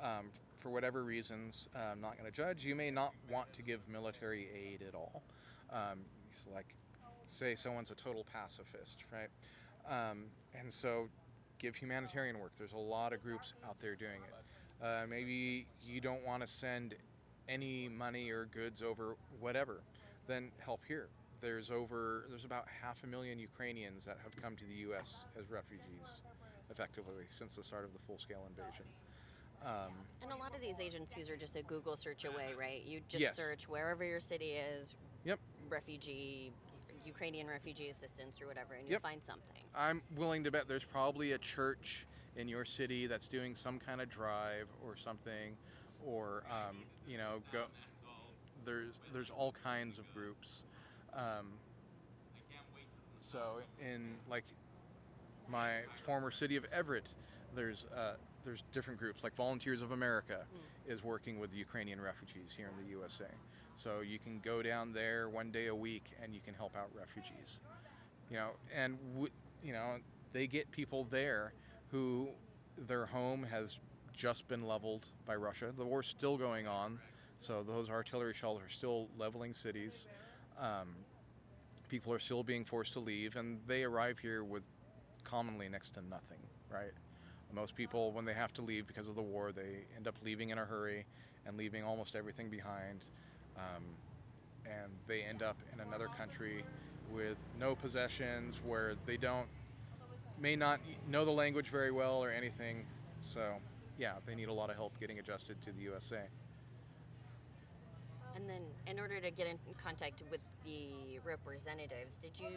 um, 0.00 0.30
for 0.62 0.70
whatever 0.70 1.02
reasons. 1.02 1.68
uh, 1.74 1.92
I'm 1.92 2.00
not 2.00 2.16
going 2.16 2.30
to 2.30 2.36
judge. 2.36 2.64
You 2.64 2.76
may 2.76 2.90
not 2.90 3.12
want 3.30 3.52
to 3.54 3.62
give 3.62 3.80
military 3.88 4.48
aid 4.54 4.82
at 4.86 4.94
all. 4.94 5.22
Um, 5.72 6.00
so 6.30 6.54
like, 6.54 6.74
say 7.26 7.56
someone's 7.56 7.90
a 7.90 7.94
total 7.94 8.24
pacifist, 8.32 9.04
right? 9.12 9.28
Um, 9.90 10.24
and 10.58 10.72
so 10.72 11.08
give 11.58 11.74
humanitarian 11.74 12.38
work. 12.38 12.52
There's 12.58 12.72
a 12.72 12.78
lot 12.78 13.12
of 13.12 13.22
groups 13.22 13.54
out 13.66 13.76
there 13.80 13.96
doing 13.96 14.20
it. 14.22 14.84
Uh, 14.84 15.06
maybe 15.08 15.66
you 15.84 16.00
don't 16.00 16.24
want 16.24 16.42
to 16.42 16.48
send 16.48 16.94
any 17.48 17.88
money 17.88 18.30
or 18.30 18.46
goods 18.46 18.82
over 18.82 19.16
whatever, 19.40 19.80
then 20.28 20.50
help 20.58 20.80
here. 20.86 21.08
There's 21.40 21.70
over 21.70 22.26
there's 22.28 22.44
about 22.44 22.66
half 22.82 23.02
a 23.02 23.06
million 23.06 23.38
Ukrainians 23.38 24.04
that 24.04 24.18
have 24.22 24.40
come 24.40 24.54
to 24.56 24.64
the 24.64 24.74
U.S. 24.86 25.24
as 25.38 25.50
refugees, 25.50 26.22
effectively 26.70 27.24
since 27.30 27.56
the 27.56 27.64
start 27.64 27.84
of 27.84 27.92
the 27.92 27.98
full-scale 28.06 28.46
invasion. 28.48 28.84
Um, 29.64 29.92
And 30.22 30.30
a 30.32 30.36
lot 30.36 30.54
of 30.54 30.60
these 30.60 30.80
agencies 30.80 31.28
are 31.28 31.36
just 31.36 31.56
a 31.56 31.62
Google 31.62 31.96
search 31.96 32.24
away, 32.24 32.54
right? 32.58 32.82
You 32.84 33.00
just 33.08 33.22
Yes. 33.22 33.36
search 33.36 33.68
wherever 33.68 34.04
your 34.04 34.20
city 34.20 34.52
is. 34.52 34.94
Yep. 35.24 35.40
Refugee, 35.68 36.52
Ukrainian 37.04 37.48
refugee 37.48 37.88
assistance 37.88 38.40
or 38.40 38.46
whatever, 38.46 38.74
and 38.74 38.86
you'll 38.86 38.94
Yep. 38.94 39.02
find 39.02 39.22
something. 39.22 39.62
I'm 39.74 40.02
willing 40.14 40.44
to 40.44 40.50
bet 40.50 40.68
there's 40.68 40.84
probably 40.84 41.32
a 41.32 41.38
church 41.38 42.06
in 42.36 42.48
your 42.48 42.64
city 42.64 43.06
that's 43.06 43.28
doing 43.28 43.54
some 43.56 43.78
kind 43.78 44.00
of 44.00 44.08
drive 44.08 44.68
or 44.84 44.96
something, 44.96 45.56
or 46.04 46.44
um, 46.50 46.86
you 47.06 47.18
know, 47.18 47.42
go. 47.52 47.66
There's 48.64 48.94
there's 49.12 49.30
all 49.30 49.52
kinds 49.52 49.98
of 49.98 50.12
groups. 50.14 50.64
Um, 51.14 51.58
so 53.20 53.60
in 53.80 54.18
like 54.28 54.44
my 55.48 55.82
former 56.04 56.30
city 56.30 56.56
of 56.56 56.64
Everett, 56.66 57.12
there's 57.54 57.86
uh, 57.96 58.14
there's 58.44 58.62
different 58.72 58.98
groups 58.98 59.22
like 59.22 59.34
Volunteers 59.36 59.82
of 59.82 59.92
America 59.92 60.38
is 60.86 61.02
working 61.02 61.38
with 61.38 61.52
Ukrainian 61.52 62.00
refugees 62.00 62.50
here 62.56 62.68
in 62.68 62.84
the 62.84 62.90
USA. 62.90 63.30
So 63.76 64.00
you 64.00 64.18
can 64.18 64.40
go 64.44 64.62
down 64.62 64.92
there 64.92 65.28
one 65.28 65.50
day 65.50 65.68
a 65.68 65.74
week 65.74 66.04
and 66.22 66.34
you 66.34 66.40
can 66.40 66.54
help 66.54 66.76
out 66.76 66.88
refugees. 66.94 67.60
You 68.30 68.36
know, 68.36 68.50
and 68.74 68.98
w- 69.14 69.32
you 69.62 69.72
know 69.72 69.96
they 70.32 70.46
get 70.46 70.70
people 70.70 71.06
there 71.10 71.52
who 71.90 72.28
their 72.88 73.06
home 73.06 73.44
has 73.44 73.78
just 74.12 74.46
been 74.48 74.66
leveled 74.66 75.06
by 75.26 75.36
Russia. 75.36 75.72
The 75.76 75.84
war's 75.84 76.06
still 76.08 76.36
going 76.36 76.66
on, 76.66 76.98
so 77.40 77.62
those 77.62 77.90
artillery 77.90 78.34
shells 78.34 78.60
are 78.60 78.70
still 78.70 79.08
leveling 79.18 79.54
cities. 79.54 80.06
Um, 80.58 80.88
people 81.88 82.12
are 82.12 82.18
still 82.18 82.42
being 82.42 82.64
forced 82.64 82.94
to 82.94 83.00
leave, 83.00 83.36
and 83.36 83.60
they 83.66 83.84
arrive 83.84 84.18
here 84.18 84.44
with 84.44 84.62
commonly 85.24 85.68
next 85.68 85.94
to 85.94 86.02
nothing, 86.02 86.38
right? 86.70 86.92
Most 87.54 87.74
people, 87.74 88.12
when 88.12 88.24
they 88.24 88.32
have 88.32 88.52
to 88.54 88.62
leave 88.62 88.86
because 88.86 89.08
of 89.08 89.14
the 89.14 89.22
war, 89.22 89.52
they 89.52 89.84
end 89.96 90.08
up 90.08 90.14
leaving 90.24 90.50
in 90.50 90.58
a 90.58 90.64
hurry 90.64 91.04
and 91.46 91.56
leaving 91.56 91.84
almost 91.84 92.14
everything 92.14 92.48
behind. 92.48 93.00
Um, 93.56 93.82
and 94.64 94.92
they 95.06 95.22
end 95.22 95.42
up 95.42 95.56
in 95.74 95.80
another 95.80 96.08
country 96.08 96.64
with 97.12 97.36
no 97.58 97.74
possessions 97.74 98.56
where 98.64 98.94
they 99.06 99.16
don't, 99.16 99.46
may 100.40 100.56
not 100.56 100.80
know 101.10 101.24
the 101.24 101.30
language 101.30 101.68
very 101.68 101.90
well 101.90 102.22
or 102.22 102.30
anything. 102.30 102.84
So, 103.20 103.54
yeah, 103.98 104.14
they 104.26 104.34
need 104.34 104.48
a 104.48 104.52
lot 104.52 104.70
of 104.70 104.76
help 104.76 104.98
getting 104.98 105.18
adjusted 105.18 105.60
to 105.62 105.72
the 105.72 105.82
USA. 105.82 106.22
And 108.34 108.48
then, 108.48 108.62
in 108.86 108.98
order 108.98 109.20
to 109.20 109.30
get 109.30 109.46
in 109.46 109.58
contact 109.82 110.22
with 110.30 110.40
the 110.64 111.18
representatives, 111.24 112.16
did 112.16 112.38
you 112.40 112.48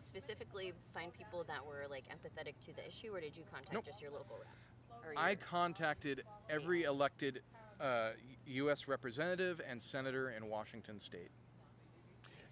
specifically 0.00 0.72
find 0.92 1.12
people 1.14 1.44
that 1.44 1.64
were 1.64 1.86
like 1.88 2.04
empathetic 2.08 2.54
to 2.66 2.74
the 2.74 2.86
issue, 2.86 3.14
or 3.14 3.20
did 3.20 3.36
you 3.36 3.44
contact 3.50 3.72
Nope. 3.72 3.84
just 3.84 4.02
your 4.02 4.10
local 4.10 4.36
reps? 4.38 5.06
Or 5.06 5.12
I 5.16 5.30
your- 5.30 5.36
contacted 5.38 6.24
every 6.50 6.82
elected 6.84 7.42
uh, 7.80 8.10
U.S. 8.46 8.88
representative 8.88 9.60
and 9.68 9.80
senator 9.80 10.30
in 10.30 10.46
Washington 10.48 10.98
state. 11.00 11.30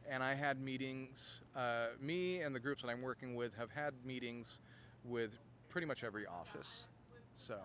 And 0.09 0.23
I 0.25 0.35
had 0.35 0.61
meetings, 0.61 1.43
uh, 1.55 1.89
me 2.01 2.41
and 2.41 2.55
the 2.55 2.59
groups 2.61 2.83
that 2.83 2.89
I'm 2.89 3.03
working 3.03 3.37
with 3.37 3.55
have 3.57 3.71
had 3.71 3.95
meetings 4.05 4.59
with 5.05 5.31
pretty 5.69 5.87
much 5.87 6.03
every 6.03 6.27
office. 6.27 6.87
So 7.37 7.57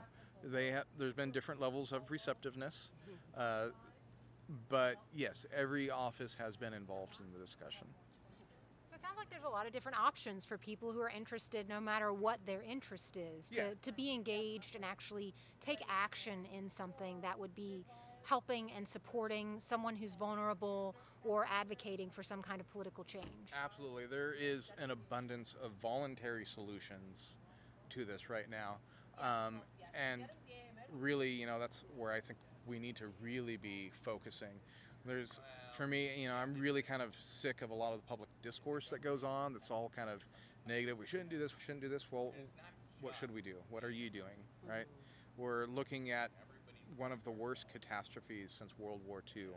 they 0.43 0.71
ha- 0.73 0.83
there's 0.99 1.13
been 1.13 1.31
different 1.31 1.59
levels 1.59 1.91
of 1.91 2.11
receptiveness. 2.11 2.91
Uh, 3.35 3.67
but 4.69 4.95
yes, 5.13 5.45
every 5.55 5.89
office 5.89 6.35
has 6.39 6.55
been 6.55 6.73
involved 6.73 7.19
in 7.19 7.25
the 7.33 7.39
discussion. 7.43 7.87
So 8.89 8.95
it 8.95 9.01
sounds 9.01 9.17
like 9.17 9.29
there's 9.29 9.43
a 9.43 9.49
lot 9.49 9.65
of 9.67 9.73
different 9.73 9.99
options 9.99 10.45
for 10.45 10.57
people 10.57 10.91
who 10.91 11.01
are 11.01 11.09
interested, 11.09 11.67
no 11.67 11.79
matter 11.81 12.13
what 12.13 12.39
their 12.45 12.61
interest 12.61 13.17
is, 13.17 13.49
to, 13.49 13.55
Yeah. 13.55 13.73
to 13.81 13.91
be 13.91 14.13
engaged 14.13 14.75
and 14.75 14.85
actually 14.85 15.33
take 15.59 15.79
action 15.89 16.45
in 16.53 16.69
something 16.69 17.21
that 17.21 17.37
would 17.37 17.55
be 17.55 17.85
helping 18.23 18.71
and 18.71 18.87
supporting 18.87 19.59
someone 19.59 19.95
who's 19.95 20.15
vulnerable 20.15 20.95
or 21.23 21.45
advocating 21.51 22.09
for 22.09 22.23
some 22.23 22.41
kind 22.41 22.61
of 22.61 22.69
political 22.71 23.03
change. 23.03 23.51
Absolutely. 23.53 24.05
There 24.05 24.33
is 24.33 24.73
an 24.77 24.91
abundance 24.91 25.55
of 25.61 25.71
voluntary 25.81 26.45
solutions 26.45 27.33
to 27.89 28.05
this 28.05 28.29
right 28.29 28.49
now. 28.49 28.77
Um, 29.19 29.61
and 29.93 30.25
really, 30.91 31.29
you 31.29 31.45
know, 31.45 31.59
that's 31.59 31.83
where 31.95 32.11
I 32.11 32.19
think 32.19 32.37
we 32.65 32.79
need 32.79 32.95
to 32.97 33.05
really 33.21 33.57
be 33.57 33.91
focusing. 34.03 34.59
There's, 35.05 35.39
for 35.77 35.85
me, 35.85 36.09
you 36.17 36.27
know, 36.27 36.35
I'm 36.35 36.55
really 36.55 36.81
kind 36.81 37.01
of 37.01 37.13
sick 37.19 37.61
of 37.61 37.69
a 37.69 37.73
lot 37.73 37.93
of 37.93 38.01
the 38.01 38.07
public 38.07 38.29
discourse 38.41 38.89
that 38.89 39.01
goes 39.01 39.23
on 39.23 39.53
that's 39.53 39.69
all 39.69 39.91
kind 39.95 40.09
of 40.09 40.23
negative. 40.67 40.97
We 40.97 41.05
shouldn't 41.05 41.29
do 41.29 41.37
this, 41.37 41.51
we 41.55 41.61
shouldn't 41.63 41.83
do 41.83 41.89
this. 41.89 42.07
Well, 42.09 42.33
what 43.01 43.13
should 43.15 43.33
we 43.33 43.41
do? 43.41 43.55
What 43.69 43.83
are 43.83 43.91
you 43.91 44.09
doing, 44.09 44.37
right? 44.67 44.85
We're 45.37 45.67
looking 45.67 46.11
at 46.11 46.31
one 46.97 47.11
of 47.11 47.23
the 47.23 47.31
worst 47.31 47.65
catastrophes 47.71 48.55
since 48.57 48.71
World 48.79 49.01
War 49.05 49.21
II 49.35 49.47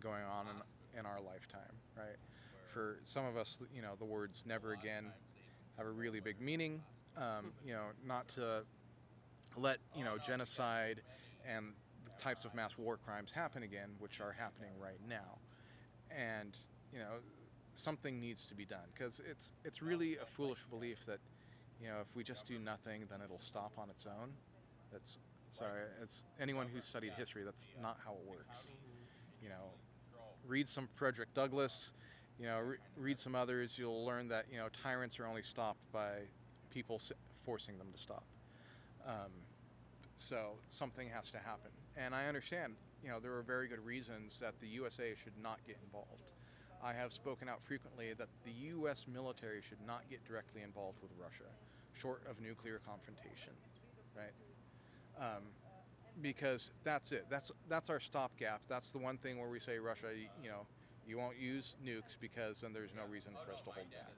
going 0.00 0.24
on 0.24 0.46
in, 0.46 1.00
in 1.00 1.06
our 1.06 1.20
lifetime, 1.20 1.74
right? 1.96 2.16
For 2.72 2.98
some 3.04 3.24
of 3.24 3.36
us, 3.36 3.58
you 3.74 3.82
know, 3.82 3.92
the 3.98 4.04
words 4.04 4.44
never 4.46 4.72
again 4.72 5.06
have 5.76 5.86
a 5.86 5.90
really 5.90 6.20
big 6.20 6.40
meaning. 6.40 6.80
Um, 7.16 7.52
you 7.66 7.72
know, 7.72 7.86
not 8.06 8.28
to 8.30 8.64
let, 9.56 9.78
you 9.96 10.04
know, 10.04 10.16
genocide 10.18 11.02
and 11.46 11.66
types 12.18 12.44
of 12.44 12.54
mass 12.54 12.76
war 12.78 12.96
crimes 12.96 13.30
happen 13.32 13.62
again, 13.62 13.90
which 13.98 14.20
are 14.20 14.34
happening 14.38 14.70
right 14.80 15.00
now. 15.08 15.38
And, 16.10 16.56
you 16.92 16.98
know, 16.98 17.20
something 17.74 18.20
needs 18.20 18.46
to 18.46 18.54
be 18.54 18.64
done 18.64 18.88
because 18.92 19.20
it's, 19.28 19.52
it's 19.64 19.82
really 19.82 20.16
a 20.16 20.26
foolish 20.26 20.64
belief 20.70 21.04
that, 21.06 21.18
you 21.80 21.88
know, 21.88 21.96
if 22.00 22.14
we 22.16 22.24
just 22.24 22.46
do 22.46 22.58
nothing, 22.58 23.04
then 23.10 23.20
it'll 23.24 23.38
stop 23.38 23.72
on 23.78 23.90
its 23.90 24.06
own. 24.06 24.30
That's 24.92 25.18
sorry. 25.50 25.82
It's 26.02 26.24
anyone 26.40 26.66
who's 26.72 26.84
studied 26.84 27.12
history. 27.12 27.42
That's 27.44 27.66
not 27.80 27.98
how 28.04 28.12
it 28.12 28.28
works. 28.28 28.68
You 29.42 29.48
know, 29.50 29.72
read 30.46 30.68
some 30.68 30.88
Frederick 30.94 31.32
Douglass. 31.34 31.92
You 32.38 32.46
know, 32.46 32.60
re- 32.60 32.76
read 32.96 33.18
some 33.18 33.34
others. 33.34 33.76
You'll 33.76 34.04
learn 34.04 34.28
that 34.28 34.46
you 34.50 34.58
know 34.58 34.68
tyrants 34.82 35.18
are 35.18 35.26
only 35.26 35.42
stopped 35.42 35.80
by 35.92 36.10
people 36.70 37.00
forcing 37.44 37.78
them 37.78 37.88
to 37.92 37.98
stop. 37.98 38.24
Um, 39.06 39.32
so 40.16 40.58
something 40.70 41.08
has 41.08 41.30
to 41.30 41.38
happen, 41.38 41.70
and 41.98 42.14
I 42.14 42.26
understand. 42.26 42.74
You 43.02 43.10
know, 43.10 43.20
there 43.20 43.34
are 43.36 43.42
very 43.42 43.68
good 43.68 43.84
reasons 43.84 44.38
that 44.40 44.54
the 44.60 44.66
USA 44.68 45.14
should 45.22 45.36
not 45.42 45.58
get 45.66 45.76
involved. 45.84 46.32
I 46.82 46.92
have 46.92 47.12
spoken 47.12 47.48
out 47.48 47.60
frequently 47.66 48.12
that 48.18 48.28
the 48.44 48.52
U.S. 48.78 49.04
military 49.12 49.60
should 49.68 49.84
not 49.86 50.02
get 50.10 50.24
directly 50.26 50.62
involved 50.62 50.98
with 51.02 51.10
Russia, 51.20 51.50
short 51.94 52.22
of 52.30 52.40
nuclear 52.40 52.80
confrontation, 52.86 53.52
right? 54.16 54.34
Um, 55.18 55.42
because 56.22 56.70
that's 56.84 57.12
it. 57.12 57.26
That's 57.30 57.50
that's 57.68 57.90
our 57.90 58.00
stopgap. 58.00 58.60
That's 58.68 58.90
the 58.90 58.98
one 58.98 59.18
thing 59.18 59.38
where 59.38 59.48
we 59.48 59.60
say 59.60 59.78
Russia, 59.78 60.06
y- 60.14 60.28
you 60.42 60.50
know, 60.50 60.66
you 61.06 61.18
won't 61.18 61.38
use 61.38 61.76
nukes 61.84 62.14
because 62.20 62.60
then 62.60 62.72
there's 62.72 62.94
no 62.96 63.04
reason 63.10 63.32
for 63.44 63.52
us 63.52 63.60
to 63.62 63.70
hold 63.70 63.90
back. 63.90 64.14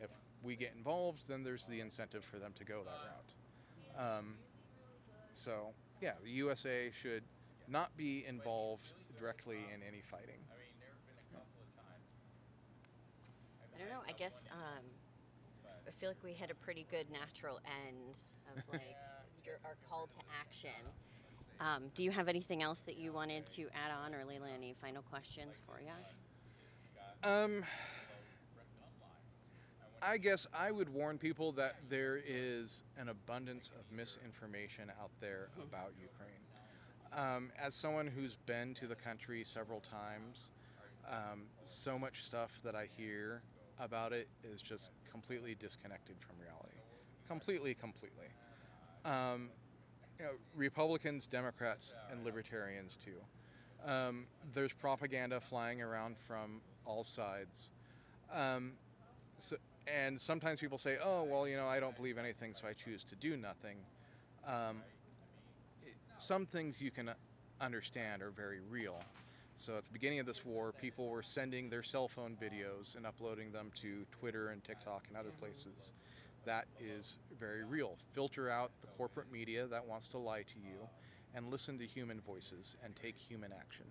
If 0.00 0.10
we 0.42 0.56
get 0.56 0.72
involved, 0.76 1.22
then 1.28 1.42
there's 1.44 1.66
the 1.66 1.80
incentive 1.80 2.24
for 2.24 2.38
them 2.38 2.52
to 2.58 2.64
go 2.64 2.82
that 2.84 2.98
route. 3.04 4.18
Um, 4.18 4.34
so 5.34 5.72
yeah, 6.00 6.12
the 6.22 6.30
USA 6.30 6.90
should 6.90 7.22
not 7.68 7.96
be 7.96 8.24
involved 8.26 8.92
directly 9.18 9.58
in 9.72 9.82
any 9.86 10.02
fighting. 10.10 10.40
I 10.50 10.56
mean, 10.58 10.74
there 10.80 10.88
have 10.88 11.06
been 11.06 11.20
a 11.20 11.28
couple 11.34 11.60
of 11.60 11.70
times. 11.76 12.06
I 13.74 13.78
don't 13.78 13.88
know. 13.88 14.02
I 14.08 14.12
guess 14.12 14.46
um, 14.50 14.84
I 15.86 15.90
feel 16.00 16.08
like 16.08 16.22
we 16.24 16.32
had 16.32 16.50
a 16.50 16.54
pretty 16.54 16.86
good 16.90 17.06
natural 17.10 17.60
end 17.86 18.16
of 18.48 18.62
like 18.72 18.96
your, 19.44 19.56
our 19.64 19.76
call 19.88 20.06
to 20.06 20.20
action. 20.40 20.80
Um, 21.60 21.90
do 21.94 22.02
you 22.02 22.10
have 22.10 22.28
anything 22.28 22.62
else 22.62 22.80
that 22.82 22.96
you 22.96 23.12
wanted 23.12 23.46
to 23.48 23.68
add 23.74 23.92
on, 23.92 24.14
or 24.14 24.24
Leila, 24.24 24.48
any 24.54 24.74
final 24.80 25.02
questions 25.02 25.56
for 25.66 25.80
you? 25.80 25.92
Um, 27.22 27.62
I 30.02 30.16
guess 30.16 30.46
I 30.54 30.70
would 30.70 30.88
warn 30.88 31.18
people 31.18 31.52
that 31.52 31.76
there 31.90 32.20
is 32.26 32.84
an 32.98 33.10
abundance 33.10 33.70
of 33.78 33.84
misinformation 33.94 34.90
out 35.00 35.10
there 35.20 35.48
about 35.62 35.92
Ukraine. 36.00 36.30
Um, 37.12 37.50
as 37.60 37.74
someone 37.74 38.06
who's 38.06 38.36
been 38.46 38.72
to 38.74 38.86
the 38.86 38.94
country 38.94 39.44
several 39.44 39.80
times, 39.80 40.44
um, 41.06 41.42
so 41.66 41.98
much 41.98 42.22
stuff 42.24 42.50
that 42.64 42.74
I 42.74 42.88
hear 42.96 43.42
about 43.78 44.12
it 44.12 44.28
is 44.42 44.62
just 44.62 44.90
completely 45.10 45.54
disconnected 45.54 46.16
from 46.20 46.36
reality. 46.40 46.76
Completely, 47.28 47.74
completely. 47.74 48.26
Um, 49.04 49.50
you 50.18 50.24
know, 50.24 50.32
Republicans, 50.54 51.26
Democrats, 51.26 51.92
and 52.10 52.24
Libertarians 52.24 52.96
too. 52.96 53.90
Um, 53.90 54.26
there's 54.54 54.72
propaganda 54.72 55.40
flying 55.40 55.82
around 55.82 56.16
from 56.26 56.60
all 56.86 57.04
sides. 57.04 57.70
Um, 58.32 58.72
so, 59.38 59.56
and 59.86 60.20
sometimes 60.20 60.60
people 60.60 60.78
say, 60.78 60.98
oh, 61.02 61.24
well, 61.24 61.46
you 61.48 61.56
know, 61.56 61.66
I 61.66 61.80
don't 61.80 61.96
believe 61.96 62.18
anything, 62.18 62.54
so 62.54 62.66
I 62.68 62.72
choose 62.72 63.04
to 63.04 63.16
do 63.16 63.36
nothing. 63.36 63.76
Um, 64.46 64.82
it- 65.82 65.94
some 66.18 66.46
things 66.46 66.80
you 66.80 66.90
can 66.90 67.10
understand 67.60 68.22
are 68.22 68.30
very 68.30 68.60
real. 68.60 69.00
So 69.56 69.76
at 69.76 69.84
the 69.84 69.92
beginning 69.92 70.20
of 70.20 70.26
this 70.26 70.44
war, 70.44 70.72
people 70.72 71.08
were 71.08 71.22
sending 71.22 71.68
their 71.68 71.82
cell 71.82 72.08
phone 72.08 72.36
videos 72.40 72.96
and 72.96 73.06
uploading 73.06 73.52
them 73.52 73.70
to 73.82 74.06
Twitter 74.12 74.48
and 74.48 74.64
TikTok 74.64 75.04
and 75.08 75.16
other 75.16 75.32
places. 75.38 75.92
That 76.46 76.66
is 76.80 77.18
very 77.38 77.64
real. 77.64 77.96
Filter 78.14 78.48
out 78.48 78.70
the 78.80 78.86
corporate 78.96 79.30
media 79.30 79.66
that 79.66 79.86
wants 79.86 80.08
to 80.08 80.18
lie 80.18 80.42
to 80.42 80.58
you 80.58 80.88
and 81.34 81.46
listen 81.46 81.78
to 81.78 81.86
human 81.86 82.20
voices 82.20 82.74
and 82.82 82.96
take 82.96 83.16
human 83.16 83.52
action. 83.52 83.84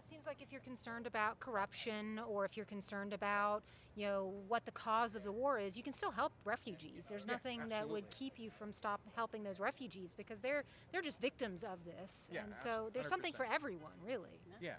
And 0.00 0.06
it 0.06 0.08
seems 0.08 0.26
like 0.26 0.40
if 0.40 0.50
you're 0.50 0.62
concerned 0.62 1.06
about 1.06 1.38
corruption 1.40 2.20
or 2.26 2.46
if 2.46 2.56
you're 2.56 2.64
concerned 2.64 3.12
about, 3.12 3.62
you 3.96 4.06
know, 4.06 4.32
what 4.48 4.64
the 4.64 4.70
cause 4.70 5.14
of 5.14 5.24
the 5.24 5.32
war 5.32 5.58
is, 5.58 5.76
you 5.76 5.82
can 5.82 5.92
still 5.92 6.10
help 6.10 6.32
refugees. 6.46 7.04
There's 7.06 7.26
Yeah, 7.26 7.32
nothing 7.34 7.68
that 7.68 7.86
would 7.86 8.08
keep 8.10 8.38
you 8.38 8.48
from 8.50 8.72
stop 8.72 9.00
helping 9.14 9.42
those 9.42 9.60
refugees 9.60 10.14
because 10.16 10.40
they're 10.40 10.64
they're 10.90 11.02
just 11.02 11.20
victims 11.20 11.64
of 11.64 11.84
this. 11.84 12.24
Yeah, 12.32 12.44
and 12.44 12.54
so 12.64 12.88
there's 12.94 13.08
something 13.08 13.34
for 13.34 13.44
everyone, 13.44 13.92
really. 14.06 14.40
Yeah. 14.62 14.76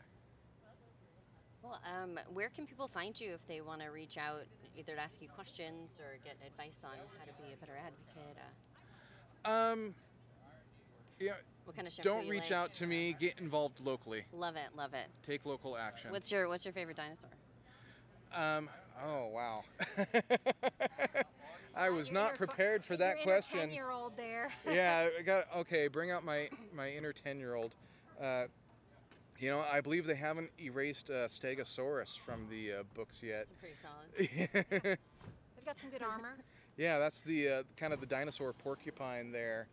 Well, 1.61 1.79
um, 1.85 2.19
where 2.33 2.49
can 2.49 2.65
people 2.65 2.87
find 2.87 3.19
you 3.19 3.31
if 3.33 3.45
they 3.45 3.61
want 3.61 3.81
to 3.81 3.89
reach 3.89 4.17
out, 4.17 4.45
either 4.75 4.95
to 4.95 5.01
ask 5.01 5.21
you 5.21 5.27
questions 5.27 5.99
or 5.99 6.17
get 6.25 6.35
advice 6.47 6.83
on 6.83 6.97
how 7.19 7.25
to 7.25 7.33
be 7.33 7.53
a 7.53 7.57
better 7.57 7.77
advocate? 7.77 8.37
Uh, 9.45 9.49
Um, 9.51 9.93
yeah. 11.19 11.33
What 11.65 11.75
kind 11.75 11.87
of 11.87 11.93
shampoo 11.93 12.09
Don't 12.09 12.25
you 12.25 12.31
reach 12.31 12.49
like? 12.49 12.51
out 12.51 12.73
to 12.75 12.87
me. 12.87 13.15
Get 13.19 13.39
involved 13.39 13.79
locally. 13.79 14.25
Love 14.33 14.55
it, 14.55 14.67
love 14.75 14.93
it. 14.93 15.07
Take 15.25 15.45
local 15.45 15.77
action. 15.77 16.11
What's 16.11 16.31
your 16.31 16.47
What's 16.47 16.65
your 16.65 16.73
favorite 16.73 16.97
dinosaur? 16.97 17.29
Um. 18.35 18.69
Oh 19.03 19.27
wow. 19.27 19.63
I 21.75 21.89
was 21.89 22.07
Your 22.07 22.15
not 22.15 22.35
prepared 22.35 22.83
for 22.83 22.97
that 22.97 23.21
question. 23.23 23.59
Ten-year-old 23.59 24.17
there. 24.17 24.47
yeah, 24.69 25.07
I 25.17 25.21
got 25.25 25.45
okay. 25.57 25.87
Bring 25.87 26.11
out 26.11 26.23
my 26.25 26.49
my 26.73 26.89
inner 26.91 27.13
ten 27.13 27.39
year 27.39 27.55
old. 27.55 27.75
Uh, 28.21 28.45
you 29.39 29.49
know, 29.49 29.63
I 29.71 29.81
believe 29.81 30.05
they 30.05 30.15
haven't 30.15 30.51
erased 30.59 31.09
uh, 31.09 31.27
Stegosaurus 31.27 32.17
from 32.25 32.45
the 32.49 32.73
uh, 32.73 32.83
books 32.93 33.21
yet. 33.23 33.47
It's 33.47 33.51
pretty 33.51 33.75
solid. 33.75 34.29
yeah. 34.53 34.95
They've 35.55 35.65
got 35.65 35.79
some 35.79 35.89
good 35.89 36.03
armor. 36.03 36.35
yeah, 36.77 36.99
that's 36.99 37.21
the 37.21 37.49
uh, 37.49 37.63
kind 37.77 37.93
of 37.93 37.99
the 38.01 38.05
dinosaur 38.05 38.53
porcupine 38.53 39.31
there. 39.31 39.67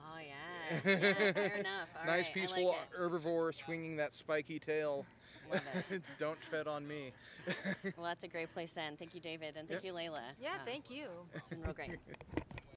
Oh 0.00 0.18
yeah, 0.18 0.34
yeah 0.70 1.32
fair 1.32 1.56
enough. 1.56 1.88
All 1.98 2.06
nice, 2.06 2.24
right, 2.26 2.34
peaceful 2.34 2.72
I 2.72 2.78
like 2.78 2.88
it. 2.92 2.98
herbivore 2.98 3.54
swinging 3.64 3.96
that 3.96 4.14
spiky 4.14 4.58
tail. 4.58 5.06
Don't 6.18 6.40
tread 6.40 6.68
on 6.68 6.86
me. 6.86 7.12
Well, 7.96 8.06
that's 8.06 8.22
a 8.24 8.28
great 8.28 8.52
place 8.52 8.74
to 8.74 8.82
end. 8.82 8.98
Thank 8.98 9.14
you, 9.14 9.20
David, 9.20 9.56
and 9.56 9.68
thank 9.68 9.82
Yep. 9.82 9.84
you, 9.84 9.92
Layla. 9.98 10.20
Yeah, 10.40 10.54
Uh, 10.54 10.64
thank 10.64 10.90
you. 10.90 11.08
been 11.50 11.62
real 11.62 11.72
great. 11.72 11.98